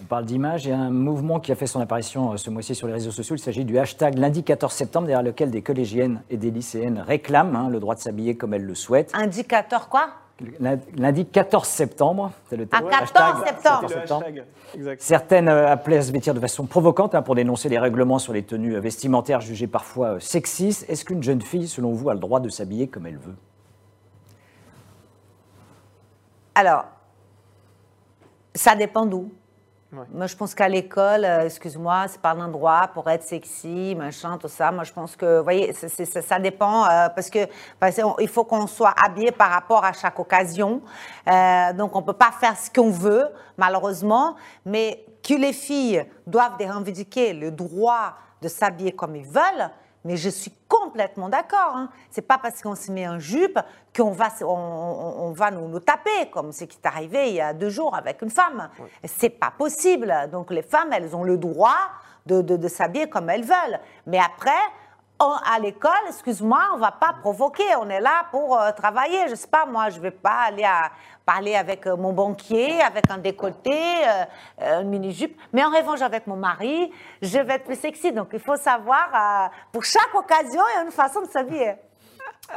On 0.00 0.04
parle 0.04 0.24
d'image 0.24 0.66
et 0.66 0.72
un 0.72 0.90
mouvement 0.90 1.38
qui 1.38 1.52
a 1.52 1.54
fait 1.54 1.66
son 1.66 1.80
apparition 1.80 2.32
euh, 2.32 2.36
ce 2.38 2.48
mois-ci 2.48 2.74
sur 2.74 2.86
les 2.86 2.94
réseaux 2.94 3.10
sociaux. 3.10 3.36
Il 3.36 3.40
s'agit 3.40 3.66
du 3.66 3.78
hashtag 3.78 4.16
lundi 4.16 4.42
14 4.42 4.72
septembre, 4.72 5.06
derrière 5.06 5.22
lequel 5.22 5.50
des 5.50 5.60
collégiennes 5.60 6.22
et 6.30 6.38
des 6.38 6.50
lycéennes 6.50 7.04
réclament 7.06 7.56
hein, 7.56 7.68
le 7.68 7.78
droit 7.78 7.94
de 7.94 8.00
s'habiller 8.00 8.34
comme 8.34 8.54
elles 8.54 8.64
le 8.64 8.74
souhaitent. 8.74 9.10
Indicateur 9.14 9.90
quoi? 9.90 10.08
Lundi 10.96 11.26
14 11.26 11.68
septembre, 11.68 12.32
c'est 12.48 12.56
le 12.56 12.66
thème. 12.66 12.80
Ah, 12.90 13.04
14 13.06 13.44
septembre. 13.44 14.26
Certaines 14.98 15.48
euh, 15.48 15.70
appelaient 15.70 15.98
à 15.98 16.02
se 16.02 16.10
vêtir 16.10 16.32
de 16.32 16.40
façon 16.40 16.64
provocante 16.64 17.14
hein, 17.14 17.20
pour 17.20 17.34
dénoncer 17.34 17.68
les 17.68 17.78
règlements 17.78 18.18
sur 18.18 18.32
les 18.32 18.42
tenues 18.42 18.78
vestimentaires 18.80 19.42
jugées 19.42 19.66
parfois 19.66 20.14
euh, 20.14 20.20
sexistes. 20.20 20.88
Est-ce 20.88 21.04
qu'une 21.04 21.22
jeune 21.22 21.42
fille, 21.42 21.68
selon 21.68 21.92
vous, 21.92 22.08
a 22.08 22.14
le 22.14 22.20
droit 22.20 22.40
de 22.40 22.48
s'habiller 22.48 22.88
comme 22.88 23.06
elle 23.06 23.18
veut? 23.18 23.36
Alors, 26.54 26.86
ça 28.54 28.74
dépend 28.74 29.06
d'où. 29.06 29.30
Moi, 29.92 30.26
je 30.26 30.34
pense 30.34 30.54
qu'à 30.54 30.70
l'école, 30.70 31.22
euh, 31.26 31.44
excuse-moi, 31.44 32.06
c'est 32.08 32.20
pas 32.20 32.32
l'endroit 32.32 32.88
pour 32.94 33.10
être 33.10 33.24
sexy, 33.24 33.94
machin, 33.94 34.38
tout 34.38 34.48
ça. 34.48 34.72
Moi, 34.72 34.84
je 34.84 34.92
pense 34.92 35.14
que, 35.16 35.36
vous 35.36 35.44
voyez, 35.44 35.70
ça 35.74 36.38
dépend 36.38 36.86
euh, 36.86 37.10
parce 37.10 37.28
que 37.28 37.40
il 38.18 38.28
faut 38.28 38.44
qu'on 38.44 38.66
soit 38.66 38.94
habillé 39.04 39.32
par 39.32 39.50
rapport 39.50 39.84
à 39.84 39.92
chaque 39.92 40.18
occasion. 40.18 40.80
Euh, 41.28 41.74
donc, 41.74 41.94
on 41.94 42.00
peut 42.00 42.14
pas 42.14 42.30
faire 42.30 42.56
ce 42.56 42.70
qu'on 42.70 42.90
veut, 42.90 43.28
malheureusement, 43.58 44.36
mais 44.64 45.04
que 45.22 45.34
les 45.34 45.52
filles 45.52 46.06
doivent 46.26 46.56
revendiquer 46.58 47.34
le 47.34 47.50
droit 47.50 48.14
de 48.40 48.48
s'habiller 48.48 48.92
comme 48.92 49.14
ils 49.14 49.26
veulent, 49.26 49.70
mais 50.04 50.16
je 50.16 50.28
suis 50.28 50.52
complètement 50.68 51.28
d'accord. 51.28 51.74
Hein. 51.76 51.88
C'est 52.10 52.22
pas 52.26 52.38
parce 52.38 52.60
qu'on 52.62 52.74
se 52.74 52.90
met 52.90 53.06
en 53.08 53.18
jupe 53.18 53.58
qu'on 53.96 54.10
va, 54.10 54.28
on, 54.42 54.44
on- 54.46 55.22
on 55.28 55.32
va 55.32 55.50
nous, 55.50 55.68
nous 55.68 55.80
taper, 55.80 56.30
comme 56.32 56.52
ce 56.52 56.64
qui 56.64 56.78
est 56.82 56.86
arrivé 56.86 57.28
il 57.28 57.34
y 57.36 57.40
a 57.40 57.52
deux 57.52 57.70
jours 57.70 57.94
avec 57.94 58.20
une 58.22 58.30
femme. 58.30 58.68
C'est 59.04 59.30
pas 59.30 59.52
possible. 59.56 60.12
Donc 60.32 60.50
les 60.50 60.62
femmes, 60.62 60.92
elles 60.92 61.14
ont 61.14 61.24
le 61.24 61.36
droit 61.36 61.76
de, 62.26 62.40
de- 62.42 62.56
de 62.56 62.68
s'habiller 62.68 63.08
comme 63.08 63.28
elles 63.30 63.44
veulent. 63.44 63.80
Mais 64.06 64.18
après, 64.18 64.50
on- 65.22 65.36
à 65.54 65.58
l'école, 65.58 65.92
excuse-moi, 66.08 66.60
on 66.74 66.78
va 66.78 66.90
pas 66.92 67.12
provoquer. 67.20 67.64
On 67.80 67.88
est 67.88 68.00
là 68.00 68.24
pour 68.30 68.58
euh, 68.58 68.70
travailler. 68.72 69.28
Je 69.28 69.34
sais 69.34 69.48
pas, 69.48 69.64
moi, 69.66 69.88
je 69.90 70.00
vais 70.00 70.10
pas 70.10 70.40
aller 70.48 70.66
parler 71.24 71.54
avec 71.54 71.86
euh, 71.86 71.96
mon 71.96 72.12
banquier, 72.12 72.82
avec 72.82 73.10
un 73.10 73.18
décolleté, 73.18 73.78
euh, 74.60 74.80
une 74.82 74.88
mini-jupe. 74.88 75.38
Mais 75.52 75.64
en 75.64 75.70
revanche, 75.70 76.02
avec 76.02 76.26
mon 76.26 76.36
mari, 76.36 76.92
je 77.22 77.38
vais 77.38 77.54
être 77.54 77.64
plus 77.64 77.78
sexy. 77.80 78.12
Donc, 78.12 78.28
il 78.32 78.40
faut 78.40 78.56
savoir, 78.56 79.50
pour 79.72 79.84
chaque 79.84 80.14
occasion, 80.14 80.62
il 80.72 80.76
y 80.76 80.80
a 80.80 80.82
une 80.84 80.90
façon 80.90 81.20
de 81.22 81.26
s'habiller. 81.28 81.74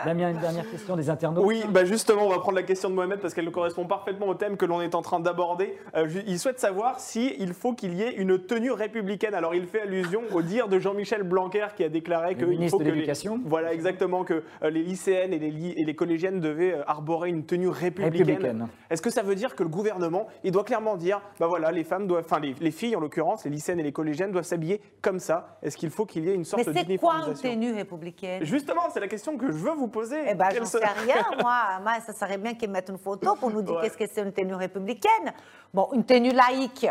Damien, 0.03 0.31
une 0.31 0.39
dernière 0.39 0.69
question 0.69 0.95
des 0.95 1.09
internautes. 1.09 1.45
Oui, 1.45 1.63
bah 1.69 1.85
justement, 1.85 2.23
on 2.25 2.29
va 2.29 2.39
prendre 2.39 2.57
la 2.57 2.63
question 2.63 2.89
de 2.89 2.95
Mohamed 2.95 3.19
parce 3.19 3.33
qu'elle 3.33 3.49
correspond 3.51 3.85
parfaitement 3.85 4.27
au 4.27 4.33
thème 4.35 4.57
que 4.57 4.65
l'on 4.65 4.81
est 4.81 4.93
en 4.93 5.01
train 5.01 5.19
d'aborder. 5.19 5.77
Euh, 5.95 6.07
il 6.27 6.37
souhaite 6.37 6.59
savoir 6.59 6.99
s'il 6.99 7.53
faut 7.53 7.73
qu'il 7.73 7.93
y 7.93 8.01
ait 8.01 8.13
une 8.15 8.37
tenue 8.39 8.71
républicaine. 8.71 9.33
Alors, 9.33 9.55
il 9.55 9.65
fait 9.67 9.81
allusion 9.81 10.21
au 10.33 10.41
dire 10.41 10.67
de 10.67 10.79
Jean-Michel 10.79 11.23
Blanquer 11.23 11.67
qui 11.77 11.83
a 11.83 11.89
déclaré 11.89 12.35
que 12.35 12.41
il 12.43 12.49
ministre 12.49 12.77
faut 12.77 12.83
de 12.83 12.83
que 12.83 12.89
les- 12.89 12.95
l'Éducation. 12.95 13.39
voilà 13.45 13.73
exactement 13.73 14.23
que 14.23 14.43
euh, 14.63 14.69
les 14.69 14.83
lycéennes 14.83 15.33
et 15.33 15.39
les, 15.39 15.51
li- 15.51 15.73
et 15.77 15.85
les 15.85 15.95
collégiennes 15.95 16.39
devaient 16.39 16.73
euh, 16.73 16.83
arborer 16.87 17.29
une 17.29 17.45
tenue 17.45 17.69
républicaine. 17.69 18.27
Républicaine. 18.27 18.67
Est-ce 18.89 19.01
que 19.01 19.09
ça 19.11 19.21
veut 19.21 19.35
dire 19.35 19.55
que 19.55 19.63
le 19.63 19.69
gouvernement, 19.69 20.27
il 20.43 20.51
doit 20.51 20.63
clairement 20.65 20.97
dire, 20.97 21.21
bah 21.39 21.47
voilà, 21.47 21.71
les 21.71 21.83
femmes 21.83 22.05
doivent, 22.07 22.25
enfin 22.25 22.39
les, 22.39 22.53
les 22.59 22.71
filles 22.71 22.95
en 22.95 22.99
l'occurrence, 22.99 23.45
les 23.45 23.51
lycéennes 23.51 23.79
et 23.79 23.83
les 23.83 23.93
collégiennes 23.93 24.31
doivent 24.31 24.43
s'habiller 24.45 24.81
comme 25.01 25.19
ça 25.19 25.57
Est-ce 25.63 25.77
qu'il 25.77 25.89
faut 25.91 26.05
qu'il 26.05 26.25
y 26.25 26.29
ait 26.29 26.33
une 26.33 26.39
Mais 26.39 26.43
sorte 26.43 26.63
c'est 26.65 26.97
quoi 26.97 27.21
une 27.27 27.33
tenue 27.33 27.73
républicaine? 27.73 28.43
Justement, 28.43 28.81
c'est 28.93 28.99
la 28.99 29.07
question 29.07 29.37
que 29.37 29.47
je 29.47 29.51
veux 29.57 29.71
vous 29.73 29.84
poser. 29.87 30.23
Eh 30.27 30.33
ben, 30.35 30.47
Quelle 30.49 30.59
j'en 30.59 30.65
sais 30.65 30.85
rien, 30.85 31.23
moi. 31.41 31.79
Moi, 31.81 31.93
ça 32.05 32.13
serait 32.13 32.37
bien 32.37 32.53
qu'ils 32.55 32.69
mettent 32.69 32.89
une 32.89 32.97
photo 32.97 33.35
pour 33.35 33.49
nous 33.51 33.61
dire 33.61 33.75
Ouais. 33.75 33.81
qu'est-ce 33.83 33.97
que 33.97 34.07
c'est 34.07 34.21
une 34.21 34.33
tenue 34.33 34.55
républicaine. 34.55 35.33
Bon, 35.73 35.89
une 35.93 36.05
tenue 36.05 36.31
laïque, 36.31 36.87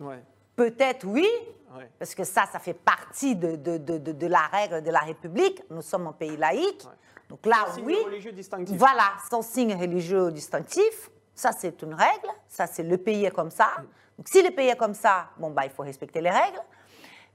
Ouais, 0.00 0.22
peut-être 0.56 1.04
oui, 1.06 1.28
ouais. 1.76 1.88
parce 1.98 2.14
que 2.14 2.24
ça, 2.24 2.44
ça 2.50 2.58
fait 2.58 2.74
partie 2.74 3.36
de, 3.36 3.56
de, 3.56 3.78
de, 3.78 3.98
de- 3.98 4.26
la 4.26 4.46
règle 4.50 4.82
de 4.82 4.90
la 4.90 5.00
République. 5.00 5.62
Nous 5.70 5.82
sommes 5.82 6.06
un 6.08 6.12
pays 6.12 6.36
laïque. 6.36 6.84
Donc 7.28 7.46
là, 7.46 7.66
Signe 7.74 7.84
oui. 7.86 7.96
religieux 8.04 8.32
distinctif. 8.32 8.76
Voilà, 8.76 9.12
son 9.30 9.40
signe 9.42 9.74
religieux 9.74 10.30
distinctif. 10.30 11.10
Ça, 11.34 11.50
c'est 11.52 11.80
une 11.82 11.94
règle. 11.94 12.28
Ça, 12.48 12.66
c'est 12.66 12.82
le 12.82 12.96
pays 12.98 13.24
est 13.24 13.30
comme 13.30 13.50
ça. 13.50 13.68
Donc, 14.18 14.28
si 14.28 14.42
le 14.42 14.50
pays 14.50 14.68
est 14.68 14.76
comme 14.76 14.94
ça, 14.94 15.26
bon, 15.38 15.50
bah, 15.50 15.62
il 15.64 15.70
faut 15.70 15.82
respecter 15.82 16.20
les 16.20 16.30
règles. 16.30 16.60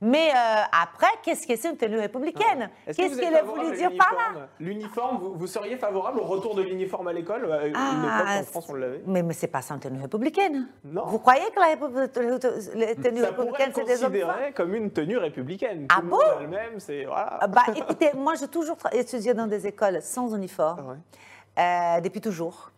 Mais 0.01 0.29
euh, 0.29 0.61
après, 0.81 1.07
qu'est-ce 1.23 1.45
que 1.45 1.55
c'est 1.57 1.69
une 1.69 1.75
tenue 1.77 1.99
républicaine? 1.99 2.69
Que 2.87 2.93
Qu'est-ce 2.93 3.19
qu'elle 3.19 3.35
a 3.35 3.43
voulu 3.43 3.75
dire 3.75 3.91
par 3.97 4.13
là? 4.13 4.47
l'uniforme? 4.59 5.17
Vous, 5.19 5.33
vous 5.33 5.47
seriez 5.47 5.75
favorable 5.75 6.19
au 6.19 6.23
retour 6.23 6.55
de 6.55 6.61
l'uniforme 6.61 7.09
à 7.09 7.13
l'école? 7.13 7.43
Une 7.65 7.71
époque, 7.71 8.27
en 8.39 8.43
France, 8.43 8.67
on 8.69 8.75
l'avait. 8.75 9.01
mais, 9.05 9.23
mais 9.23 9.33
c'est 9.33 9.47
pas 9.47 9.61
ça 9.61 9.73
une 9.73 9.81
tenue 9.81 9.99
républicaine. 10.01 10.69
Non. 10.85 11.05
Vous 11.05 11.19
croyez 11.19 11.43
que 11.53 11.59
la 11.59 11.75
Répu- 11.75 12.75
les 12.75 12.95
tenues 12.95 13.19
Ça 13.19 13.27
être 13.59 13.75
c'est 13.75 13.83
des 13.83 14.03
hommes 14.03 14.13
comme 14.55 14.73
une 14.73 14.89
tenue 14.91 15.17
républicaine. 15.17 15.87
Ah 15.89 15.99
Tout 15.99 16.07
bon? 16.07 16.17
le 16.39 16.47
même, 16.47 16.79
c'est 16.79 17.03
voilà. 17.03 17.37
Ah 17.41 17.47
Bah, 17.47 17.63
écoutez, 17.75 18.11
moi, 18.15 18.35
j'ai 18.39 18.47
toujours 18.47 18.77
étudié 18.93 19.33
dans 19.33 19.47
des 19.47 19.67
écoles 19.67 20.01
sans 20.01 20.33
uniforme, 20.33 20.79
Ah 20.79 20.91
ouais. 20.91 21.97
euh, 21.97 22.01
depuis 22.01 22.21
toujours. 22.21 22.71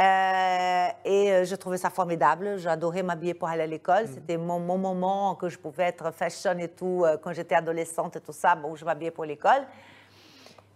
Euh, 0.00 0.88
et 1.04 1.30
euh, 1.30 1.44
je 1.44 1.54
trouvais 1.56 1.76
ça 1.76 1.90
formidable. 1.90 2.56
J'adorais 2.56 3.02
m'habiller 3.02 3.34
pour 3.34 3.48
aller 3.48 3.64
à 3.64 3.66
l'école. 3.66 4.04
Mm. 4.04 4.14
C'était 4.14 4.36
mon, 4.38 4.58
mon 4.58 4.78
moment 4.78 5.34
que 5.34 5.48
je 5.50 5.58
pouvais 5.58 5.84
être 5.84 6.10
fashion 6.12 6.56
et 6.58 6.68
tout. 6.68 7.04
euh, 7.04 7.18
quand 7.22 7.32
j'étais 7.34 7.54
adolescente 7.54 8.16
et 8.16 8.20
tout 8.20 8.32
ça, 8.32 8.54
bon, 8.54 8.74
je 8.76 8.84
m'habillais 8.84 9.10
pour 9.10 9.26
l'école. 9.26 9.66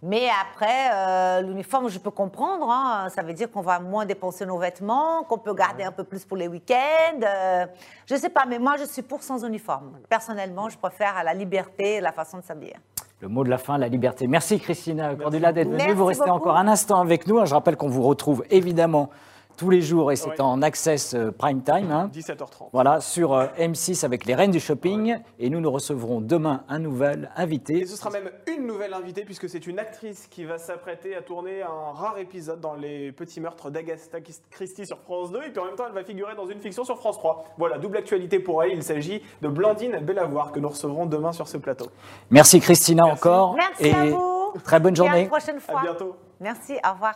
Mais 0.02 0.28
après, 0.28 0.90
euh, 0.92 1.40
l'uniforme, 1.40 1.88
je 1.88 1.98
peux 1.98 2.10
comprendre. 2.10 2.68
hein. 2.70 3.08
Ça 3.08 3.22
veut 3.22 3.32
dire 3.32 3.50
qu'on 3.50 3.62
va 3.62 3.80
moins 3.80 4.04
dépenser 4.04 4.44
nos 4.44 4.58
vêtements, 4.58 5.24
qu'on 5.24 5.38
peut 5.38 5.54
garder 5.54 5.84
un 5.84 5.92
peu 5.92 6.04
plus 6.04 6.26
pour 6.26 6.36
les 6.36 6.46
week-ends. 6.46 7.20
euh, 7.22 7.66
je 8.04 8.16
sais 8.16 8.28
pas, 8.28 8.44
mais 8.44 8.58
moi, 8.58 8.76
je 8.76 8.84
suis 8.84 9.00
pour 9.00 9.22
sans 9.22 9.42
uniforme. 9.42 9.98
Personnellement, 10.10 10.68
je 10.68 10.76
préfère 10.76 11.24
la 11.24 11.32
liberté 11.32 11.94
et 11.94 12.00
la 12.02 12.12
façon 12.12 12.36
de 12.36 12.42
s'habiller. 12.44 12.76
Le 13.24 13.30
mot 13.30 13.42
de 13.42 13.48
la 13.48 13.56
fin, 13.56 13.78
la 13.78 13.88
liberté. 13.88 14.26
Merci 14.26 14.60
Christina 14.60 15.14
Cordula 15.14 15.50
d'être 15.50 15.70
venue. 15.70 15.94
Vous 15.94 16.04
restez 16.04 16.26
beaucoup. 16.26 16.40
encore 16.42 16.56
un 16.58 16.68
instant 16.68 17.00
avec 17.00 17.26
nous. 17.26 17.42
Je 17.46 17.54
rappelle 17.54 17.74
qu'on 17.74 17.88
vous 17.88 18.02
retrouve 18.02 18.44
évidemment 18.50 19.08
tous 19.56 19.70
les 19.70 19.80
jours 19.80 20.10
et 20.12 20.16
c'est 20.16 20.28
Ouais. 20.30 20.40
en 20.40 20.62
access 20.62 21.14
euh, 21.14 21.30
prime 21.30 21.62
time. 21.62 21.90
hein. 21.90 22.10
17h30. 22.12 22.68
Voilà, 22.72 23.00
sur 23.00 23.32
euh, 23.34 23.46
M6 23.58 24.04
avec 24.04 24.24
les 24.26 24.34
reines 24.34 24.50
du 24.50 24.60
shopping. 24.60 25.16
Et 25.38 25.50
nous 25.50 25.60
nous 25.60 25.70
recevrons 25.70 26.20
demain 26.20 26.64
un 26.68 26.78
nouvel 26.78 27.30
invité. 27.36 27.78
Et 27.80 27.86
ce 27.86 27.96
sera 27.96 28.10
même 28.10 28.30
une 28.46 28.66
nouvelle 28.66 28.94
invitée 28.94 29.24
puisque 29.24 29.48
c'est 29.48 29.66
une 29.66 29.78
actrice 29.78 30.26
qui 30.30 30.44
va 30.44 30.58
s'apprêter 30.58 31.14
à 31.14 31.22
tourner 31.22 31.62
un 31.62 31.92
rare 31.92 32.18
épisode 32.18 32.60
dans 32.60 32.74
les 32.74 33.12
petits 33.12 33.40
meurtres 33.40 33.70
d'Agatha 33.70 34.18
Christie 34.50 34.86
sur 34.86 34.98
France 34.98 35.30
2 35.32 35.38
et 35.46 35.50
puis 35.50 35.58
en 35.60 35.66
même 35.66 35.76
temps 35.76 35.84
elle 35.86 35.94
va 35.94 36.04
figurer 36.04 36.34
dans 36.34 36.46
une 36.46 36.60
fiction 36.60 36.84
sur 36.84 36.98
France 36.98 37.18
3. 37.18 37.44
Voilà, 37.58 37.78
double 37.78 37.96
actualité 37.98 38.38
pour 38.40 38.62
elle, 38.62 38.72
il 38.72 38.82
s'agit 38.82 39.22
de 39.42 39.48
Blandine 39.48 39.98
Bellavoir 40.00 40.52
que 40.52 40.60
nous 40.60 40.68
recevrons 40.68 41.06
demain 41.06 41.32
sur 41.32 41.48
ce 41.48 41.56
plateau. 41.58 41.86
Merci 42.30 42.60
Christina 42.60 43.04
Merci. 43.04 43.18
encore. 43.18 43.54
Merci 43.54 43.86
et 43.86 43.94
à 43.94 44.04
vous. 44.06 44.54
Très 44.64 44.78
bonne 44.80 44.94
Et 44.94 45.00
à 45.00 45.04
journée. 45.04 45.22
la 45.22 45.28
prochaine 45.28 45.60
fois. 45.60 45.80
À 45.80 45.82
bientôt. 45.82 46.16
Merci, 46.40 46.74
au 46.88 46.92
revoir. 46.92 47.14